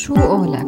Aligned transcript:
شو 0.00 0.14
قولك؟ 0.14 0.66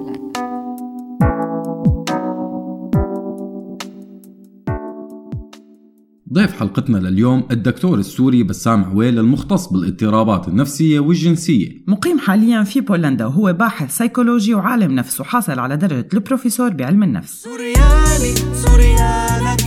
ضيف 6.33 6.61
حلقتنا 6.61 6.99
لليوم 6.99 7.45
الدكتور 7.51 7.99
السوري 7.99 8.43
بسام 8.43 8.85
عويل 8.85 9.19
المختص 9.19 9.67
بالاضطرابات 9.67 10.49
النفسية 10.49 11.01
والجنسية. 11.01 11.69
مقيم 11.87 12.19
حاليا 12.19 12.63
في 12.63 12.81
بولندا 12.81 13.27
وهو 13.27 13.53
باحث 13.53 13.97
سيكولوجي 13.97 14.55
وعالم 14.55 14.93
نفس 14.93 15.21
وحاصل 15.21 15.59
على 15.59 15.77
درجة 15.77 16.09
البروفيسور 16.15 16.71
بعلم 16.71 17.03
النفس. 17.03 17.43
سوريالي 17.43 18.35
سوريالك 18.55 19.61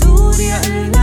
سوريا 0.00 0.93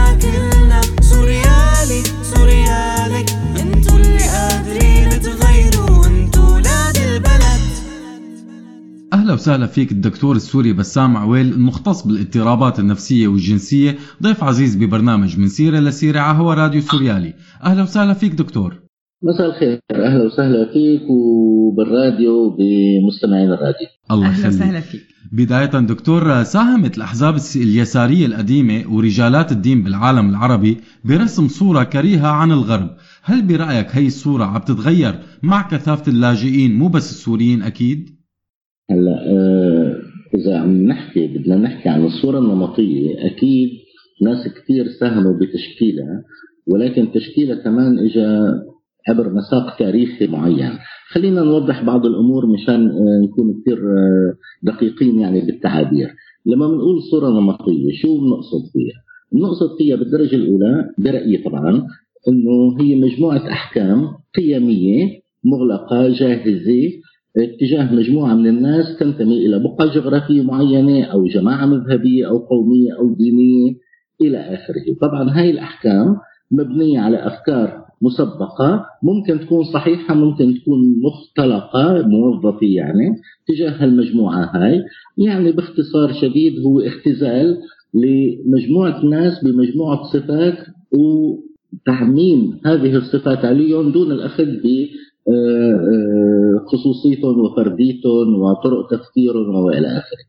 أهلا 9.32 9.40
وسهلا 9.40 9.68
فيك 9.68 9.92
الدكتور 9.92 10.36
السوري 10.36 10.74
بسام 10.74 11.18
عويل 11.18 11.54
المختص 11.54 12.08
بالإضطرابات 12.08 12.80
النفسية 12.80 13.28
والجنسية 13.28 13.98
ضيف 14.24 14.44
عزيز 14.44 14.76
ببرنامج 14.76 15.40
من 15.40 15.48
سيرة 15.48 15.80
لسيره 15.80 16.20
على 16.20 16.38
هوا 16.38 16.54
راديو 16.54 16.82
سوريالي. 16.82 17.34
أهلا 17.64 17.84
وسهلا 17.84 18.14
فيك 18.14 18.34
دكتور. 18.34 18.76
مساء 19.24 19.50
الخير. 19.50 19.80
أهلا 19.92 20.26
وسهلا 20.26 20.66
فيك 20.74 21.10
وبالراديو 21.10 22.50
بمستمعين 22.50 23.48
الراديو. 23.48 23.88
الله 24.12 24.28
أهلا 24.28 24.40
يخليك. 24.40 24.54
وسهلا 24.54 24.80
فيك. 24.80 25.02
بداية 25.32 25.66
دكتور 25.66 26.44
ساهمت 26.44 26.98
الأحزاب 26.98 27.38
اليسارية 27.56 28.26
القديمة 28.26 28.84
ورجالات 28.90 29.52
الدين 29.52 29.84
بالعالم 29.84 30.30
العربي 30.30 30.78
برسم 31.06 31.48
صورة 31.48 31.84
كريهة 31.84 32.28
عن 32.28 32.52
الغرب. 32.52 32.90
هل 33.24 33.42
برأيك 33.42 33.88
هي 33.92 34.08
الصورة 34.08 34.46
عم 34.46 34.62
تتغير 34.62 35.20
مع 35.44 35.62
كثافة 35.62 36.12
اللاجئين 36.12 36.76
مو 36.76 36.88
بس 36.88 37.12
السوريين 37.12 37.62
أكيد؟ 37.62 38.21
هلا 38.92 39.32
آه 39.32 39.96
إذا 40.36 40.58
عم 40.58 40.86
نحكي 40.88 41.28
بدنا 41.28 41.56
نحكي 41.56 41.90
عن 41.90 42.06
الصورة 42.06 42.40
النمطية 42.40 43.26
أكيد 43.26 43.70
ناس 44.22 44.48
كثير 44.48 44.88
ساهموا 45.00 45.34
بتشكيلها 45.34 46.24
ولكن 46.68 47.12
تشكيلها 47.12 47.56
كمان 47.64 48.00
اجى 48.00 48.28
عبر 49.10 49.34
مساق 49.34 49.78
تاريخي 49.78 50.28
معين. 50.28 50.72
خلينا 51.10 51.42
نوضح 51.44 51.84
بعض 51.84 52.06
الأمور 52.06 52.46
مشان 52.46 52.90
آه، 52.90 53.22
نكون 53.24 53.62
كثير 53.62 53.78
آه، 53.78 54.34
دقيقين 54.64 55.20
يعني 55.20 55.42
بالتعابير. 55.42 56.14
لما 56.46 56.68
بنقول 56.68 57.02
صورة 57.12 57.30
نمطية 57.30 57.92
شو 58.02 58.18
بنقصد 58.20 58.72
فيها؟ 58.74 59.02
بنقصد 59.32 59.78
فيها 59.78 59.96
بالدرجة 59.96 60.36
الأولى 60.36 60.90
برأيي 60.98 61.38
طبعا 61.38 61.88
إنه 62.28 62.82
هي 62.82 62.96
مجموعة 62.96 63.48
أحكام 63.52 64.08
قيمية 64.36 65.22
مغلقة 65.46 66.10
جاهزة 66.10 66.92
اتجاه 67.38 67.94
مجموعة 67.96 68.34
من 68.34 68.48
الناس 68.48 68.98
تنتمي 69.00 69.46
إلى 69.46 69.60
بقعه 69.60 69.94
جغرافيه 69.94 70.42
معينة 70.42 71.04
أو 71.04 71.26
جماعة 71.26 71.66
مذهبية 71.66 72.28
أو 72.28 72.38
قومية 72.38 72.98
أو 73.00 73.14
دينية 73.14 73.76
إلى 74.22 74.38
آخره، 74.38 74.96
طبعا 75.02 75.30
هاي 75.40 75.50
الأحكام 75.52 76.18
مبنية 76.52 77.00
على 77.00 77.28
أفكار 77.28 77.82
مسبقة 78.02 78.86
ممكن 79.04 79.40
تكون 79.40 79.64
صحيحة 79.64 80.14
ممكن 80.14 80.54
تكون 80.54 80.80
مختلقة 81.02 82.08
موظفة 82.08 82.68
يعني 82.68 83.16
تجاه 83.48 83.84
المجموعه 83.84 84.52
هاي، 84.56 84.84
يعني 85.18 85.52
باختصار 85.52 86.14
شديد 86.22 86.54
هو 86.66 86.80
اختزال 86.80 87.58
لمجموعة 87.94 89.06
ناس 89.06 89.44
بمجموعة 89.44 90.04
صفات 90.04 90.58
وتعميم 90.92 92.60
هذه 92.66 92.96
الصفات 92.96 93.46
عليهم 93.46 93.92
دون 93.92 94.12
آه، 94.12 94.26
خصوصيتهم 96.72 97.40
وفرديتهم 97.40 98.42
وطرق 98.42 98.88
تفكيرهم 98.92 99.56
وإلى 99.56 99.88
آخره. 99.88 100.26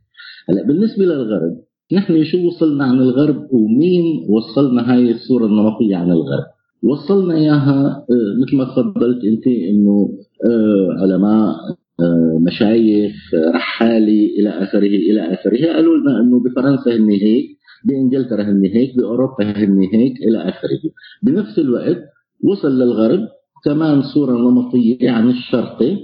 هلا 0.48 0.66
بالنسبة 0.66 1.04
للغرب 1.04 1.56
نحن 1.92 2.25
شو 2.25 2.47
وصلنا 2.47 2.84
عن 2.84 2.98
الغرب 2.98 3.48
ومين 3.52 4.26
وصلنا 4.28 4.92
هاي 4.92 5.10
الصورة 5.10 5.47
النمطية 5.47 5.97
عن 5.97 6.10
الغرب؟ 6.10 6.44
وصلنا 6.82 7.34
إياها 7.34 8.06
آه، 8.10 8.32
مثل 8.42 8.56
ما 8.56 8.64
تفضلت 8.64 9.25
أنت 9.25 9.47
إنه 9.47 10.19
آه، 10.47 11.02
علماء 11.02 11.54
آه، 12.00 12.38
مشايخ 12.47 13.12
آه، 13.34 13.50
رحالي 13.56 14.26
إلى 14.26 14.48
آخره 14.50 14.86
إلى 14.86 15.20
آخره 15.34 15.72
قالوا 15.72 15.97
لنا 15.98 16.20
إنه 16.20 16.41
بفرنسا 16.41 16.97
هن 16.97 17.10
هيك 17.10 17.47
بإنجلترا 17.84 18.42
هن 18.42 18.64
هيك 18.64 18.97
بأوروبا 18.97 19.44
هن 19.44 19.78
هيك 19.92 20.12
إلى 20.22 20.38
آخره 20.48 20.81
بنفس 21.22 21.58
الوقت 21.58 21.98
وصل 22.44 22.78
للغرب 22.78 23.28
كمان 23.65 24.03
صورة 24.03 24.33
نمطية 24.33 25.11
عن 25.11 25.31
الشرقي 25.31 25.97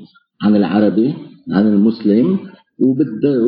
عن 0.43 0.57
العربي 0.57 1.15
عن 1.51 1.67
المسلم 1.67 2.39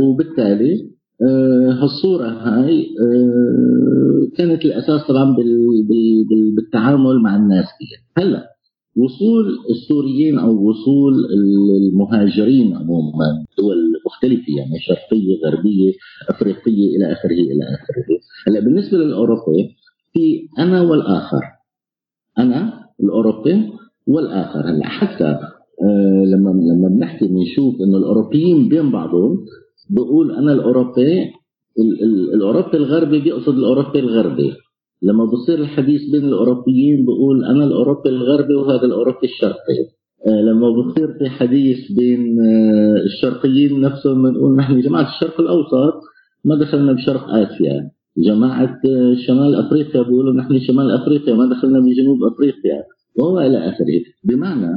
وبالتالي 0.03 0.91
آه، 1.29 1.71
هالصورة 1.73 2.29
هاي 2.29 2.87
آه، 3.03 4.37
كانت 4.37 4.65
الأساس 4.65 5.07
طبعا 5.09 5.25
بال- 5.37 5.85
بال- 5.89 6.25
بال- 6.29 6.55
بالتعامل 6.57 7.21
مع 7.23 7.37
الناس 7.37 7.65
فيها. 7.79 8.25
هلأ 8.25 8.47
وصول 8.97 9.59
السوريين 9.71 10.39
أو 10.39 10.69
وصول 10.69 11.15
المهاجرين 11.37 12.77
عموما 12.77 13.45
دول 13.59 13.77
مختلفة 14.07 14.45
يعني 14.59 14.79
شرقية 14.81 15.39
غربية 15.47 15.93
أفريقية 16.31 16.97
إلى 16.97 17.13
آخره 17.13 17.31
إلى 17.33 17.65
آخره. 17.65 18.05
هلأ 18.49 18.61
بالنسبة 18.61 18.99
للأوروبي 18.99 19.77
في 20.13 20.49
أنا 20.59 20.81
والآخر. 20.83 21.41
أنا 22.39 22.85
الأوروبي 23.01 23.73
والآخر. 24.07 24.61
هلا 24.61 24.87
حتى 24.89 25.25
آه 25.83 26.25
لما 26.27 26.51
لما 26.51 26.89
بنحكي 26.89 27.29
بنشوف 27.29 27.75
إنه 27.81 27.99
الأوروبيين 27.99 28.69
بين 28.69 28.91
بعضهم 28.91 29.39
بقول 29.91 30.31
أنا 30.37 30.53
الأوروبي 30.53 31.23
ال- 31.81 32.03
ال- 32.03 32.35
الأوروبي 32.35 32.77
الغربي 32.77 33.21
بيقصد 33.21 33.55
الأوروبي 33.59 33.99
الغربي. 33.99 34.53
لما 35.03 35.25
بصير 35.25 35.59
الحديث 35.59 36.01
بين 36.13 36.25
الأوروبيين 36.25 37.05
بقول 37.07 37.45
أنا 37.45 37.65
الأوروبي 37.65 38.09
الغربي 38.09 38.55
وهذا 38.55 38.85
الأوروبي 38.85 39.25
الشرقي. 39.25 39.81
آه 40.27 40.41
لما 40.41 40.71
بصير 40.71 41.09
في 41.19 41.29
حديث 41.29 41.93
بين 41.93 42.41
آه 42.41 42.97
الشرقيين 43.07 43.81
نفسهم 43.81 44.23
بنقول 44.23 44.57
نحن 44.57 44.81
جماعة 44.81 45.09
الشرق 45.09 45.41
الأوسط 45.41 45.95
ما 46.45 46.55
دخلنا 46.57 46.93
بشرق 46.93 47.25
آسيا. 47.29 47.91
جماعة 48.19 48.77
شمال 49.27 49.55
أفريقيا 49.55 50.03
بيقولوا 50.03 50.35
نحن 50.35 50.59
شمال 50.61 50.91
أفريقيا 50.91 51.35
ما 51.35 51.47
دخلنا 51.51 51.81
بجنوب 51.81 52.19
أفريقيا. 52.33 52.83
وهو 53.19 53.41
إلى 53.41 53.59
آخره. 53.59 54.03
بمعنى 54.25 54.71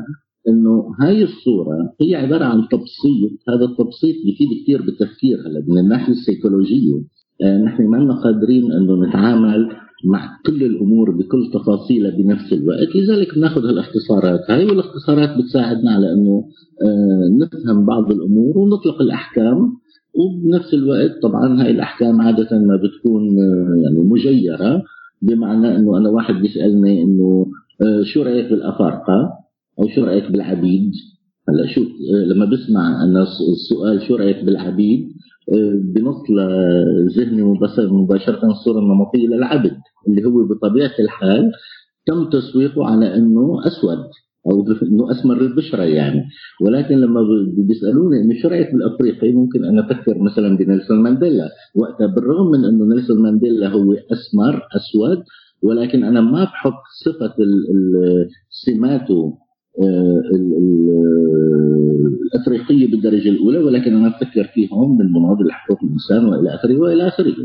إنه 0.47 0.95
هاي 1.01 1.23
الصورة 1.23 1.93
هي 2.01 2.15
عبارة 2.15 2.45
عن 2.45 2.67
تبسيط. 2.71 3.31
هذا 3.49 3.65
التبسيط 3.65 4.15
بيفيد 4.25 4.47
كثير 4.63 4.81
بالتفكير 4.81 5.37
هلا. 5.47 5.63
من 5.67 5.77
الناحيه 5.77 6.13
السيكولوجية 6.13 7.01
آه، 7.43 7.57
نحن 7.57 7.87
ما 7.87 8.13
قادرين 8.23 8.71
إنه 8.71 9.07
نتعامل 9.07 9.69
مع 10.05 10.39
كل 10.45 10.63
الأمور 10.63 11.11
بكل 11.11 11.51
تفاصيلها 11.53 12.11
بنفس 12.17 12.53
الوقت. 12.53 12.95
لذلك 12.95 13.35
بناخذ 13.35 13.65
هالاختصارات. 13.65 14.39
هاي 14.49 14.65
والاختصارات 14.65 15.29
بتساعدنا 15.37 15.91
على 15.91 16.13
إنه 16.13 16.45
آه، 16.81 17.29
نفهم 17.41 17.85
بعض 17.85 18.11
الأمور 18.11 18.57
ونطلق 18.57 19.01
الأحكام. 19.01 19.73
وبنفس 20.15 20.73
الوقت 20.73 21.21
طبعا 21.23 21.61
هاي 21.61 21.71
الأحكام 21.71 22.21
عادة 22.21 22.59
ما 22.59 22.75
بتكون 22.75 23.21
آه، 23.39 23.81
يعني 23.83 23.99
مجيرة. 23.99 24.83
بمعنى 25.21 25.75
إنه 25.77 25.97
أنا 25.97 26.09
واحد 26.09 26.35
بيسألني 26.35 27.03
إنه 27.03 27.45
شو 28.03 28.23
رأيك 28.23 28.49
بالأفارقة؟ 28.49 29.29
أو 29.79 29.87
شو 29.95 30.03
رأيك 30.05 30.31
بالعبيد؟ 30.31 30.91
هلا 31.49 31.67
شوف 31.75 31.87
آه، 31.87 32.25
لما 32.33 32.45
بسمع 32.45 33.03
أنا 33.03 33.21
الس- 33.21 33.49
السؤال 33.53 34.01
شو 34.07 34.15
رأيك 34.15 34.43
بالعبيد؟ 34.43 34.99
آه، 35.53 35.81
بنط 35.95 36.21
لذهني 36.29 37.43
مباشرة 37.91 38.45
الصورة 38.51 38.79
النمطيه 38.79 39.27
للعبد 39.27 39.71
اللي 40.09 40.25
هو 40.25 40.47
بطبيعة 40.47 40.91
الحال 40.99 41.51
تم 42.07 42.29
تسويقه 42.29 42.85
على 42.85 43.15
إنه 43.15 43.67
أسود 43.67 43.97
أو 44.51 44.65
إنه 44.83 45.11
أسمر 45.11 45.41
البشرة 45.41 45.83
يعني. 45.83 46.23
ولكن 46.61 46.95
لما 46.95 47.21
بيسألوني 47.67 48.21
إنه 48.21 48.41
شو 48.41 48.47
رأيك 48.47 48.71
بالأفريقي 48.73 49.31
ممكن 49.31 49.65
أنا 49.65 49.81
أفكر 49.91 50.17
مثلا 50.19 50.57
بنيلسون 50.57 51.03
مانديلا. 51.03 51.49
وقتها 51.75 52.07
بالرغم 52.07 52.51
من 52.51 52.65
إنه 52.65 52.85
نيلسون 52.95 53.21
مانديلا 53.21 53.67
هو 53.69 53.93
أسمر 53.93 54.61
أسود 54.75 55.23
ولكن 55.63 56.03
أنا 56.03 56.21
ما 56.21 56.43
بحط 56.43 56.81
صفة 57.05 57.33
سماته 58.65 59.37
آه، 59.83 60.21
ال- 60.35 60.53
ال- 60.57 62.17
الأفريقية 62.33 62.91
بالدرجة 62.91 63.29
الأولى 63.29 63.57
ولكن 63.57 63.95
أنا 63.95 64.07
بفكر 64.09 64.43
فيهم 64.53 64.97
من 64.97 65.05
مناضل 65.11 65.51
حقوق 65.51 65.77
الإنسان 65.83 66.25
وإلى 66.25 66.55
آخره 66.55 66.77
وإلى 66.79 67.07
آخره. 67.07 67.35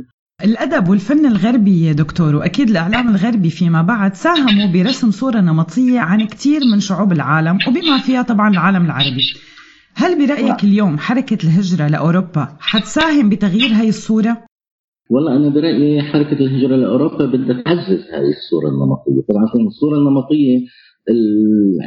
الأدب 0.45 0.89
والفن 0.89 1.27
الغربي 1.27 1.87
يا 1.87 1.93
دكتور 1.93 2.37
وأكيد 2.37 2.71
الإعلام 2.71 3.09
الغربي 3.09 3.51
فيما 3.51 3.83
بعد 3.83 4.15
ساهموا 4.15 4.67
برسم 4.73 5.11
صورة 5.11 5.41
نمطية 5.41 6.01
عن 6.01 6.27
كتير 6.27 6.61
من 6.73 6.81
شعوب 6.81 7.13
العالم 7.13 7.59
وبما 7.69 7.99
فيها 7.99 8.23
طبعا 8.23 8.51
العالم 8.51 8.85
العربي 8.85 9.23
هل 9.95 10.27
برأيك 10.27 10.65
اليوم 10.65 10.99
حركة 10.99 11.39
الهجرة 11.45 11.89
لأوروبا 11.89 12.49
حتساهم 12.61 13.29
بتغيير 13.29 13.71
هاي 13.75 13.89
الصورة؟ 13.89 14.48
والله 15.11 15.37
أنا 15.37 15.49
برأيي 15.49 16.03
حركة 16.03 16.33
الهجرة 16.33 16.77
لاوروبا 16.77 17.27
بدها 17.27 17.63
تعزز 17.63 18.01
هذه 18.13 18.29
الصورة 18.39 18.69
النمطية، 18.69 19.27
طبعا 19.29 19.67
الصورة 19.67 19.99
النمطية 19.99 20.59
ال- 21.11 21.79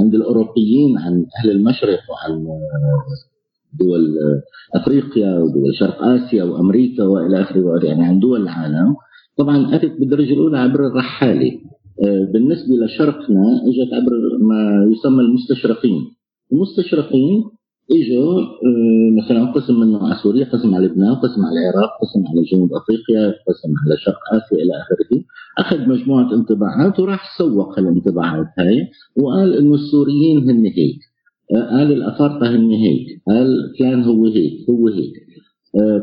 عند 0.00 0.14
الأوروبيين 0.14 0.98
عن 0.98 1.24
أهل 1.40 1.50
المشرق 1.50 1.98
وعن 2.10 2.44
دول 3.80 4.16
أفريقيا 4.74 5.38
ودول 5.38 5.74
شرق 5.80 6.02
آسيا 6.02 6.44
وأمريكا 6.44 7.04
وإلى 7.04 7.40
اخره 7.40 7.84
يعني 7.84 8.04
عن 8.04 8.18
دول 8.20 8.42
العالم. 8.42 8.94
طبعا 9.38 9.74
أتت 9.76 9.92
بالدرجة 10.00 10.32
الأولى 10.32 10.58
عبر 10.58 10.86
الرحالة. 10.86 11.52
بالنسبة 12.32 12.74
لشرقنا 12.84 13.44
إجت 13.68 13.94
عبر 13.94 14.12
ما 14.40 14.86
يسمى 14.92 15.20
المستشرقين. 15.20 16.00
المستشرقين 16.52 17.44
اجوا 17.90 18.40
آه، 18.40 19.24
مثلا 19.24 19.52
قسم 19.52 19.80
منه 19.80 19.98
على 20.06 20.14
سوريا 20.22 20.44
قسم 20.44 20.74
على 20.74 20.86
لبنان 20.86 21.14
قسم 21.14 21.40
على 21.44 21.56
العراق 21.60 21.90
قسم 22.02 22.26
على 22.26 22.42
جنوب 22.52 22.70
أفريقيا 22.74 23.28
قسم 23.48 23.70
على 23.84 23.96
شرق 24.04 24.20
آسيا 24.32 24.56
إلى 24.64 24.72
آخره. 24.82 25.24
أخذ 25.58 25.88
مجموعة 25.88 26.34
انطباعات 26.34 27.00
وراح 27.00 27.38
سوق 27.38 27.78
الانطباعات 27.78 28.46
هاي 28.58 28.88
وقال 29.16 29.58
إنه 29.58 29.74
السوريين 29.74 30.50
هن 30.50 30.64
هيك. 30.66 30.98
آه، 31.56 31.70
قال 31.78 31.92
الأفارقة 31.92 32.50
هن 32.56 32.70
هيك. 32.70 33.06
قال 33.28 33.72
كان 33.78 34.02
هو 34.04 34.26
هيك 34.26 34.70
هو 34.70 34.88
هيك. 34.88 35.12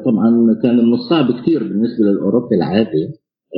طبعا 0.05 0.59
كان 0.63 0.77
من 0.77 0.93
الصعب 0.93 1.31
كثير 1.41 1.63
بالنسبة 1.63 2.05
للأوروبي 2.05 2.55
العادي 2.55 3.07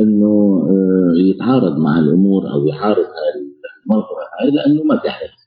إنه 0.01 0.63
آه، 0.69 1.13
يتعارض 1.21 1.77
مع 1.77 1.99
الأمور 1.99 2.51
أو 2.53 2.67
يعارض 2.67 3.05
الموضوع 3.85 4.17
هاي 4.41 4.51
لأنه 4.51 4.83
ما 4.83 4.95
بيعرف 5.03 5.46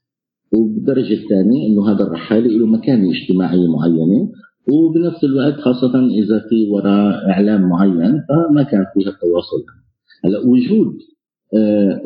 وبالدرجة 0.53 1.15
الثانية 1.15 1.67
إنه 1.67 1.93
هذا 1.93 2.05
الرحالة 2.05 2.47
له 2.47 2.67
مكانة 2.67 3.11
اجتماعية 3.11 3.67
معينة 3.69 4.29
وبنفس 4.73 5.25
الوقت 5.25 5.55
خاصة 5.61 5.99
إذا 6.07 6.39
في 6.49 6.67
وراء 6.71 7.31
إعلام 7.31 7.69
معين 7.69 8.23
فما 8.29 8.63
كان 8.63 8.85
فيها 8.95 9.09
التواصل 9.13 9.65
هلأ 10.25 10.39
وجود 10.39 10.97
آه، 11.55 12.01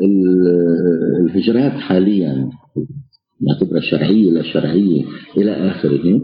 الهجرات 1.25 1.71
حاليا 1.71 2.49
نعتبرها 3.41 3.81
شرعية 3.81 4.31
لا 4.31 4.41
شرعية 4.53 5.03
إلى 5.37 5.51
آخره 5.51 6.21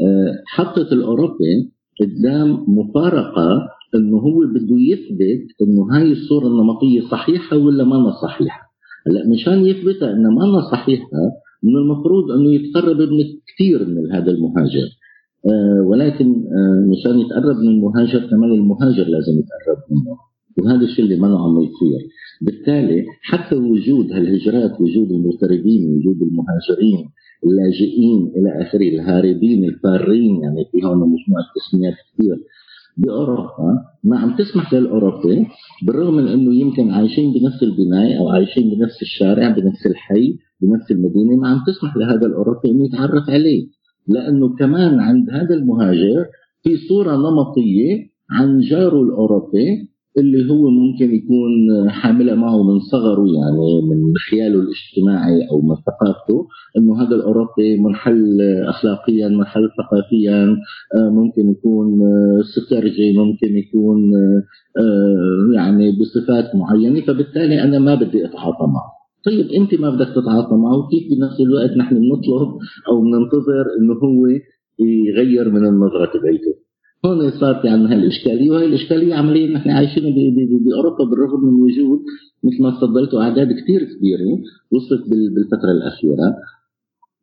آه، 0.00 0.42
حطت 0.46 0.92
الأوروبي 0.92 1.72
قدام 2.00 2.64
مفارقة 2.68 3.68
إنه 3.94 4.16
هو 4.16 4.40
بده 4.40 4.76
يثبت 4.78 5.46
إنه 5.62 5.96
هاي 5.96 6.12
الصورة 6.12 6.46
النمطية 6.46 7.00
صحيحة 7.00 7.56
ولا 7.56 7.84
ما 7.84 8.10
صحيحة. 8.22 8.60
هلأ 9.06 9.28
مشان 9.28 9.66
يثبتها 9.66 10.12
إنها 10.12 10.30
ما 10.30 10.70
صحيحة 10.72 11.08
من 11.64 11.76
المفروض 11.76 12.30
أنه 12.30 12.50
يتقرب 12.54 12.96
من 12.96 13.24
كثير 13.48 13.88
من 13.88 14.12
هذا 14.12 14.30
المهاجر. 14.30 14.88
آه 15.50 15.82
ولكن 15.90 16.26
آه 16.58 16.86
مشان 16.92 17.18
يتقرب 17.18 17.56
من 17.56 17.68
المهاجر 17.68 18.18
كمان 18.30 18.50
المهاجر 18.52 19.04
لازم 19.04 19.32
يتقرب 19.42 19.78
منه. 19.90 20.16
وهذا 20.58 20.84
الشيء 20.84 21.04
اللي 21.04 21.16
ما 21.16 21.38
عم 21.38 21.60
يصير. 21.60 22.00
بالتالي 22.42 23.04
حتى 23.22 23.56
وجود 23.56 24.12
هالهجرات 24.12 24.80
وجود 24.80 25.12
المغتربين 25.12 25.82
وجود 25.94 26.22
المهاجرين 26.22 27.10
اللاجئين 27.46 28.32
إلى 28.36 28.62
آخره 28.62 28.88
الهاربين 28.88 29.64
الفارين 29.64 30.42
يعني 30.42 30.64
في 30.72 30.86
هون 30.86 30.98
مجموعة 30.98 31.44
تسميات 31.56 31.94
كثير. 32.14 32.36
بأوروبا. 32.96 33.84
ما 34.04 34.18
عم 34.18 34.36
تسمح 34.36 34.74
للأوروبي 34.74 35.46
بالرغم 35.82 36.14
من 36.14 36.28
إنه 36.28 36.54
يمكن 36.54 36.90
عايشين 36.90 37.32
بنفس 37.32 37.62
البنايه 37.62 38.18
أو 38.18 38.28
عايشين 38.28 38.70
بنفس 38.70 39.02
الشارع 39.02 39.48
بنفس 39.48 39.86
الحي 39.86 40.38
بنفس 40.60 40.90
المدينة 40.90 41.36
ما 41.36 41.48
عم 41.48 41.60
تسمح 41.66 41.96
لهذا 41.96 42.26
الأوروبي 42.26 42.70
إنه 42.70 42.84
يتعرف 42.84 43.30
عليه. 43.30 43.66
لأنه 44.08 44.56
كمان 44.56 45.00
عند 45.00 45.30
هذا 45.30 45.54
المهاجر 45.54 46.26
في 46.62 46.76
صورة 46.88 47.16
نمطية 47.16 48.14
عن 48.30 48.60
جاره 48.60 49.02
الأوروبي 49.02 49.88
اللي 50.18 50.50
هو 50.50 50.70
ممكن 50.70 51.14
يكون 51.14 51.50
حاملها 51.90 52.34
معه 52.34 52.62
من 52.62 52.78
صغره 52.80 53.24
يعني 53.26 53.82
من 53.90 54.12
خياله 54.30 54.60
الاجتماعي 54.60 55.48
أو 55.50 55.60
من 55.60 55.74
ثقافته 55.74 56.46
إنه 56.78 57.02
هذا 57.02 57.14
الأوروبي 57.16 57.76
منحل 57.80 58.38
اخلاقيا 58.68 59.28
منحل 59.28 59.68
ثقافيا 59.78 60.56
ممكن 60.96 61.50
يكون 61.50 62.00
سترجي 62.42 63.18
ممكن 63.18 63.56
يكون 63.56 64.12
يعني 65.54 65.92
بصفات 66.00 66.54
معينة 66.54 67.00
فبالتالي 67.00 67.62
أنا 67.62 67.78
ما 67.78 67.94
بدي 67.94 68.24
أتعاطى 68.24 68.66
معه. 68.66 68.94
طيب 69.26 69.46
أنت 69.46 69.80
ما 69.80 69.90
بدك 69.90 70.08
تتعاطى 70.08 70.54
معه 70.56 70.88
كيف 70.90 71.18
بنفس 71.18 71.40
الوقت 71.40 71.70
نحن 71.76 71.94
بنطلب 71.94 72.48
أو 72.88 73.00
بننتظر 73.00 73.64
إنه 73.80 73.94
هو 73.94 74.26
يغير 74.80 75.50
من 75.50 75.66
النظرة 75.66 76.06
تبعيته؟ 76.06 76.63
هون 77.06 77.30
صار 77.30 77.54
في 77.62 77.68
عندنا 77.68 77.92
هالاشكاليه 77.92 78.50
وهي 78.50 78.66
الإشكالية 78.66 79.14
عمليا 79.14 79.46
نحن 79.46 79.70
عايشين 79.70 80.14
بأوروبا 80.64 81.04
بالرغم 81.04 81.44
من 81.44 81.54
وجود 81.62 82.00
مثل 82.44 82.62
ما 82.62 82.70
تفضلتوا 82.70 83.22
أعداد 83.22 83.48
كثير 83.52 83.84
كبيرة 83.84 84.38
وصلت 84.72 85.08
بالفترة 85.08 85.70
الأخيرة. 85.70 86.36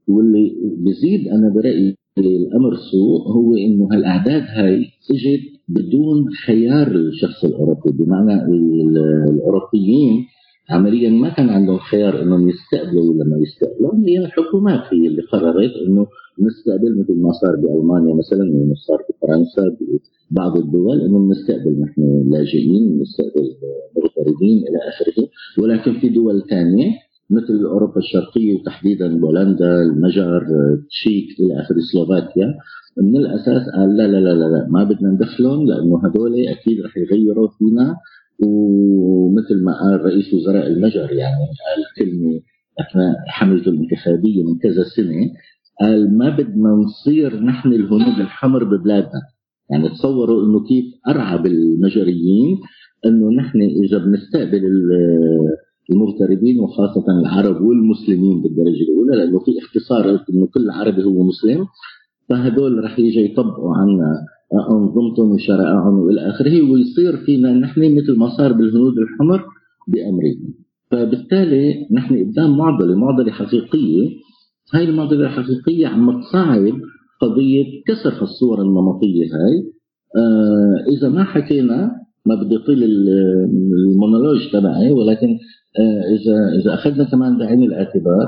واللي 0.08 0.56
بزيد 0.78 1.28
أنا 1.28 1.50
برأيي 1.56 1.96
الأمر 2.18 2.76
سوء 2.92 3.22
هو 3.28 3.56
إنه 3.56 3.90
هالأعداد 3.92 4.42
هاي 4.42 4.86
إجت 5.12 5.42
بدون 5.68 6.30
خيار 6.46 6.88
الشخص 6.88 7.46
الأوروبي. 7.46 7.92
بمعنى 7.92 8.46
الأوروبيين 9.30 10.26
عمليا 10.70 11.10
ما 11.10 11.30
كان 11.30 11.50
عندهم 11.50 11.78
خيار 11.78 12.22
إنهم 12.22 12.50
يستقبلوا 12.50 13.14
ولا 13.14 13.26
ما 13.26 13.38
يستقبلوا. 13.38 14.08
هي 14.08 14.26
الحكومات 14.26 14.82
هي 14.94 15.08
اللي 15.08 15.22
قررت 15.22 15.72
إنه 15.88 16.08
نستقبل 16.40 17.00
مثل 17.00 17.14
ما 17.22 17.32
صار 17.32 17.56
بألمانيا 17.56 18.14
مثلا 18.16 18.44
وما 18.54 18.76
صار 18.88 19.00
بفرنسا 19.10 19.78
ببعض 20.32 20.58
الدول 20.58 21.02
إنه 21.02 21.20
بنستقبل 21.20 21.82
نحن 21.82 22.02
لاجئين 22.32 22.98
بنستقبل 22.98 23.46
مغتربين 23.98 24.58
إلى 24.68 24.78
آخره. 24.90 25.28
ولكن 25.64 25.94
في 26.00 26.10
دول 26.10 26.42
ثانية 26.50 26.92
مثل 27.30 27.66
أوروبا 27.66 27.98
الشرقية 27.98 28.54
وتحديدا 28.56 29.20
بولندا 29.20 29.82
المجر 29.82 30.42
تشيك 30.90 31.40
إلى 31.40 31.62
آخره 31.62 31.80
سلوفاكيا 31.94 32.48
من 33.02 33.18
الأساس 33.18 33.70
قال 33.76 33.98
لا 33.98 34.08
لا 34.08 34.18
لا 34.18 34.34
لا, 34.34 34.46
لا 34.46 34.68
ما 34.70 34.84
بدنا 34.84 35.10
ندخلهم 35.12 35.68
لأنه 35.68 36.02
هدول 36.06 36.48
أكيد 36.48 36.82
رح 36.86 36.98
يغيروا 36.98 37.48
فينا. 37.58 37.96
ومثل 38.44 39.64
ما 39.64 39.74
قال 39.82 40.06
رئيس 40.06 40.34
وزراء 40.34 40.68
المجر 40.68 41.12
يعني 41.12 41.46
قال 41.62 41.80
كلمة 41.98 42.40
اثناء 42.80 43.16
حملته 43.28 43.70
الانتخابية 43.70 44.44
من 44.44 44.58
كذا 44.58 44.84
سنة. 44.96 45.32
قال 45.82 46.18
ما 46.18 46.30
بدنا 46.30 46.70
نصير 46.70 47.44
نحن 47.44 47.74
الهنود 47.74 48.20
الحمر 48.20 48.64
ببلادنا. 48.64 49.22
يعني 49.72 49.90
تصوروا 49.90 50.44
إنه 50.46 50.64
كيف 50.64 50.86
أرعب 51.08 51.46
المجريين 51.46 52.58
إنه 53.06 53.30
نحن 53.42 53.62
إذا 53.62 53.98
بنستقبل 53.98 54.62
المغتربين 55.92 56.60
وخاصة 56.60 57.06
العرب 57.20 57.62
والمسلمين 57.62 58.42
بالدرجة 58.42 58.84
الأولى 58.90 59.18
لأنه 59.18 59.40
في 59.40 59.52
اختصار 59.60 60.10
إنه 60.10 60.48
كل 60.54 60.70
عربي 60.70 61.04
هو 61.04 61.24
مسلم 61.24 61.66
فهدول 62.30 62.84
رح 62.84 63.00
يجي 63.00 63.26
يطبقوا 63.26 63.76
عنا 63.76 64.26
أنظمتهم 64.72 65.32
وشرائعهم 65.32 66.00
وإلى 66.00 66.30
آخره 66.30 66.72
ويصير 66.72 67.18
فينا 67.26 67.54
نحن 67.54 67.82
مثل 67.82 68.18
ما 68.18 68.30
صار 68.38 68.54
بالهنود 68.54 68.98
الحمر 68.98 69.46
بأمريكا. 69.88 70.48
فبالتالي 70.92 71.88
نحن 71.92 72.26
قدام 72.26 72.58
معضلة 72.58 72.96
معضلة 72.96 73.32
حقيقية 73.32 74.10
هاي 74.74 74.84
المعضلة 74.84 75.26
الحقيقية 75.26 75.88
عم 75.88 76.22
تصعب 76.22 76.74
قضية 77.22 77.66
كسر 77.88 78.22
الصور 78.22 78.62
النمطية 78.62 79.26
هاي. 79.26 79.72
آه 80.18 80.92
إذا 80.98 81.10
ما 81.10 81.24
حكينا 81.24 81.92
ما 82.26 82.36
بدي 82.36 82.56
أطيل 82.56 82.84
المونولوج 82.84 84.52
تبعي 84.54 84.92
ولكن 84.92 85.28
آه 85.80 86.02
إذا 86.02 86.62
إذا 86.62 86.74
أخذنا 86.74 87.04
كمان 87.04 87.38
بعين 87.38 87.64
الاعتبار 87.64 88.28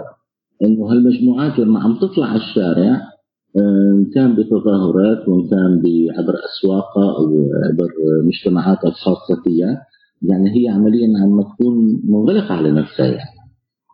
إنه 0.64 0.92
هالمجموعات 0.92 1.60
لما 1.60 1.80
عم 1.80 2.00
تطلع 2.00 2.26
على 2.26 2.42
الشارع 2.42 3.14
آه، 3.58 3.92
إن 3.94 4.06
كان 4.16 4.36
بتظاهرات 4.36 5.28
وإن 5.28 5.50
كان 5.50 5.82
عبر 6.18 6.34
أسواقها 6.50 7.18
أو 7.18 7.50
عبر 7.70 7.90
مجتمعاتها 8.28 8.88
الخاصة 8.88 9.44
فيها 9.44 9.86
يعني 10.22 10.50
هي 10.50 10.70
عمليا 10.70 11.08
عم 11.24 11.42
تكون 11.42 12.02
منغلقة 12.04 12.54
على 12.54 12.72
نفسها 12.72 13.06
يعني. 13.06 13.43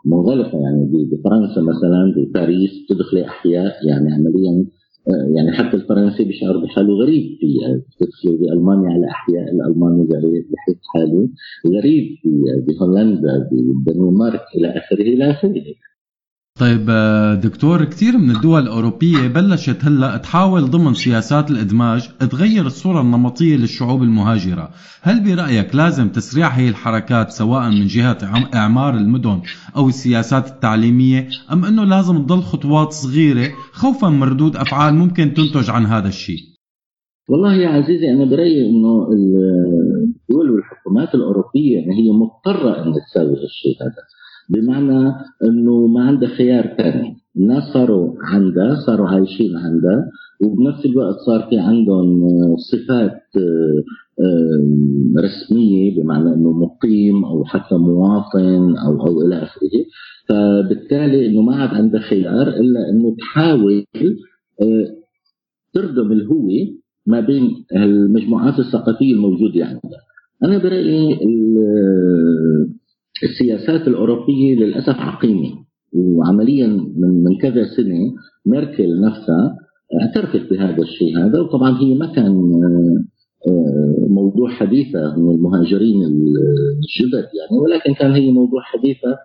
منغلقه 0.05 0.59
يعني 0.59 0.89
بفرنسا 1.11 1.61
مثلا 1.61 2.13
بباريس 2.17 2.71
تدخلي 2.89 3.25
أحياء 3.25 3.87
يعني 3.87 4.13
عمليا 4.13 4.65
آه، 5.07 5.33
يعني 5.35 5.51
حتى 5.51 5.77
الفرنسي 5.77 6.23
بيشعر 6.23 6.57
بحاله 6.57 6.93
غريب 6.93 7.23
في 7.39 7.47
تدخلي 7.99 8.37
بالمانيا 8.37 8.89
على 8.89 9.07
أحياء 9.07 9.43
الألماني 9.51 10.07
بحس 10.51 10.81
حاله 10.93 11.29
غريب 11.67 12.03
في 12.21 12.29
بهولندا 12.67 13.49
بالدنمارك 13.51 14.41
إلى 14.57 14.67
آخره 14.67 15.01
إلى 15.01 15.31
آخره. 15.31 15.63
طيب 16.59 16.85
آه، 16.89 17.35
دكتور 17.35 17.83
كثير 17.85 18.17
من 18.17 18.31
الدول 18.35 18.61
الأوروبية 18.61 19.27
بلشت 19.27 19.85
هلأ 19.85 20.17
تحاول 20.17 20.61
ضمن 20.61 20.93
سياسات 20.93 21.51
الإدماج 21.51 22.09
تغير 22.31 22.65
الصورة 22.65 23.01
النمطية 23.01 23.55
للشعوب 23.57 24.03
المهاجرة. 24.03 24.69
هل 25.01 25.23
برأيك 25.23 25.75
لازم 25.75 26.09
تسريع 26.09 26.47
هي 26.47 26.69
الحركات 26.69 27.31
سواء 27.31 27.69
من 27.69 27.87
جهة 27.87 28.17
إعمار 28.55 28.93
المدن 28.93 29.41
أو 29.75 29.87
السياسات 29.89 30.47
التعليمية 30.47 31.27
أم 31.51 31.65
أنه 31.65 31.83
لازم 31.83 32.23
تضل 32.23 32.41
خطوات 32.41 32.91
صغيرة 32.91 33.51
خوفا 33.71 34.09
من 34.09 34.23
ردود 34.23 34.55
أفعال 34.55 34.93
ممكن 34.93 35.33
تنتج 35.33 35.69
عن 35.69 35.85
هذا 35.85 36.07
الشيء؟ 36.07 36.39
والله 37.29 37.53
يا 37.53 37.69
عزيزي 37.69 38.09
أنا 38.11 38.25
برأيي 38.25 38.69
أنه 38.69 39.07
الدول 39.13 40.51
والحكومات 40.51 41.15
الأوروبية 41.15 41.79
هي 41.79 42.11
مضطرة 42.11 42.83
أن 42.83 42.93
تساوي 42.93 43.33
الشيء 43.33 43.75
هذا. 43.81 44.18
بمعنى 44.49 45.13
إنه 45.43 45.87
ما 45.87 46.03
عندها 46.03 46.29
خيار 46.29 46.67
ثاني 46.77 47.15
الناس 47.37 47.63
صاروا 47.73 48.13
عندها 48.23 48.75
صاروا 48.85 49.07
عايشين 49.07 49.57
عندها 49.57 50.11
وبنفس 50.43 50.85
الوقت 50.85 51.15
صار 51.25 51.47
في 51.49 51.57
عندهم 51.59 52.21
صفات 52.57 53.21
رسمية 55.17 55.95
بمعنى 56.01 56.33
إنه 56.33 56.51
مقيم 56.51 57.25
أو 57.25 57.45
حتى 57.45 57.75
مواطن 57.75 58.75
أو 58.77 59.07
أو 59.07 59.21
إلى 59.21 59.35
آخره. 59.43 59.69
فبالتالي 60.29 61.25
إنه 61.25 61.41
ما 61.41 61.55
عاد 61.55 61.69
عندها 61.69 62.01
خيار 62.01 62.47
إلا 62.47 62.89
إنه 62.89 63.15
تحاول 63.19 63.85
تردم 65.73 66.11
الهوية 66.11 66.79
ما 67.07 67.19
بين 67.19 67.65
المجموعات 67.75 68.59
الثقافية 68.59 69.13
الموجودة 69.13 69.65
عندها. 69.65 69.99
أنا 70.43 70.57
برأيي 70.57 71.17
السياسات 73.23 73.87
الأوروبية 73.87 74.55
للأسف 74.55 74.95
عقيمة. 74.95 75.49
وعمليا 75.93 76.67
من 76.67 77.23
من 77.23 77.37
كذا 77.41 77.63
سنة 77.77 78.13
ميركل 78.45 79.01
نفسها 79.01 79.57
اعترفت 80.01 80.49
بهذا 80.49 80.81
الشيء 80.81 81.17
هذا. 81.17 81.39
وطبعا 81.39 81.79
هي 81.79 81.95
ما 81.95 82.13
كان 82.15 82.25
آه، 83.47 84.07
موضوع 84.09 84.49
حديثة 84.49 85.15
من 85.17 85.35
المهاجرين 85.35 86.03
الجدد 86.03 87.27
يعني 87.39 87.61
ولكن 87.61 87.93
كان 87.93 88.11
هي 88.11 88.31
موضوع 88.31 88.61
حديثة 88.61 89.17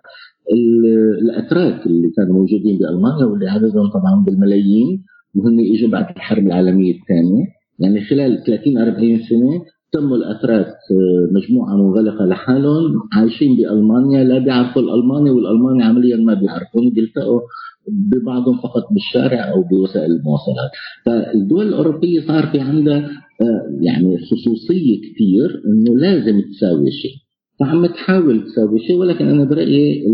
الأتراك 1.21 1.85
اللي 1.87 2.09
كانوا 2.17 2.33
موجودين 2.33 2.77
بألمانيا 2.77 3.25
واللي 3.25 3.47
عددهم 3.47 3.89
طبعا 3.89 4.23
بالملايين. 4.25 5.03
وهن 5.35 5.59
اجوا 5.59 5.89
بعد 5.89 6.05
الحرب 6.15 6.47
العالمية 6.47 6.91
الثانية. 6.91 7.45
يعني 7.79 8.01
خلال 8.01 8.43
30 8.43 8.77
40 8.77 9.19
سنة 9.19 9.61
تموا 9.95 10.17
الأتراك 10.17 10.67
آه، 10.67 11.27
مجموعة 11.31 11.75
منغلقة 11.75 12.25
لحالهم 12.25 12.93
عايشين 13.13 13.55
بألمانيا 13.55 14.23
لا 14.23 14.39
بيعرفوا 14.39 14.81
الألماني 14.81 15.29
والألماني 15.29 15.83
عمليا 15.83 16.17
ما 16.17 16.33
بيعرفون 16.33 16.89
بيلتقوا 16.95 17.41
ببعضهم 17.87 18.57
فقط 18.57 18.83
بالشارع 18.91 19.51
أو 19.51 19.63
بوسائل 19.63 20.11
المواصلات. 20.11 20.71
فالدول 21.05 21.67
الأوروبية 21.67 22.27
صار 22.27 22.47
في 22.47 22.59
عندها 22.59 22.97
آه، 23.41 23.61
يعني 23.81 24.17
خصوصية 24.17 24.97
كثير 24.97 25.61
إنه 25.65 25.97
لازم 25.97 26.41
تساوي 26.41 26.91
شيء. 26.91 27.15
فعم 27.59 27.85
تحاول 27.85 28.43
تساوي 28.45 28.79
شيء 28.79 28.95
ولكن 28.95 29.27
أنا 29.27 29.43
برأيي 29.43 30.05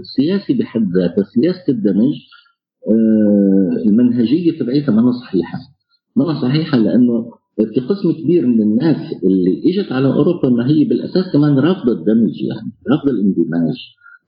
السياسي 0.00 0.54
بحد 0.54 0.86
ذاته 0.96 1.22
سياسة 1.34 1.64
الدمج 1.68 2.14
آه، 2.90 3.82
المنهجية 3.86 4.58
تبعيتها 4.58 4.92
ما 4.92 5.12
صحيحة. 5.12 5.58
ما 6.16 6.42
صحيحة 6.42 6.78
لأنه 6.78 7.26
في 7.56 7.80
قسم 7.80 8.12
كبير 8.22 8.46
من 8.46 8.62
الناس 8.62 9.12
اللي 9.24 9.62
إجت 9.64 9.92
على 9.92 10.08
أوروبا 10.08 10.48
ما 10.48 10.68
هي 10.68 10.84
بالأساس 10.84 11.32
كمان 11.32 11.58
رافضة 11.58 11.92
الدمج 11.92 12.42
يعني 12.42 12.72
رافضة 12.90 13.10
الاندماج. 13.10 13.76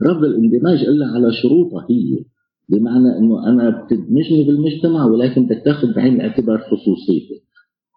رافضة 0.03 0.27
الاندماج 0.27 0.79
إلا 0.85 1.07
على 1.07 1.33
شروطها 1.33 1.87
هي. 1.91 2.25
بمعنى 2.69 3.19
إنه 3.19 3.47
أنا 3.47 3.85
بتدمجني 3.85 4.45
بالمجتمع 4.45 5.05
ولكن 5.07 5.47
بدك 5.47 5.63
تاخذ 5.65 5.95
بعين 5.95 6.15
الاعتبار 6.15 6.59
خصوصيتي. 6.59 7.43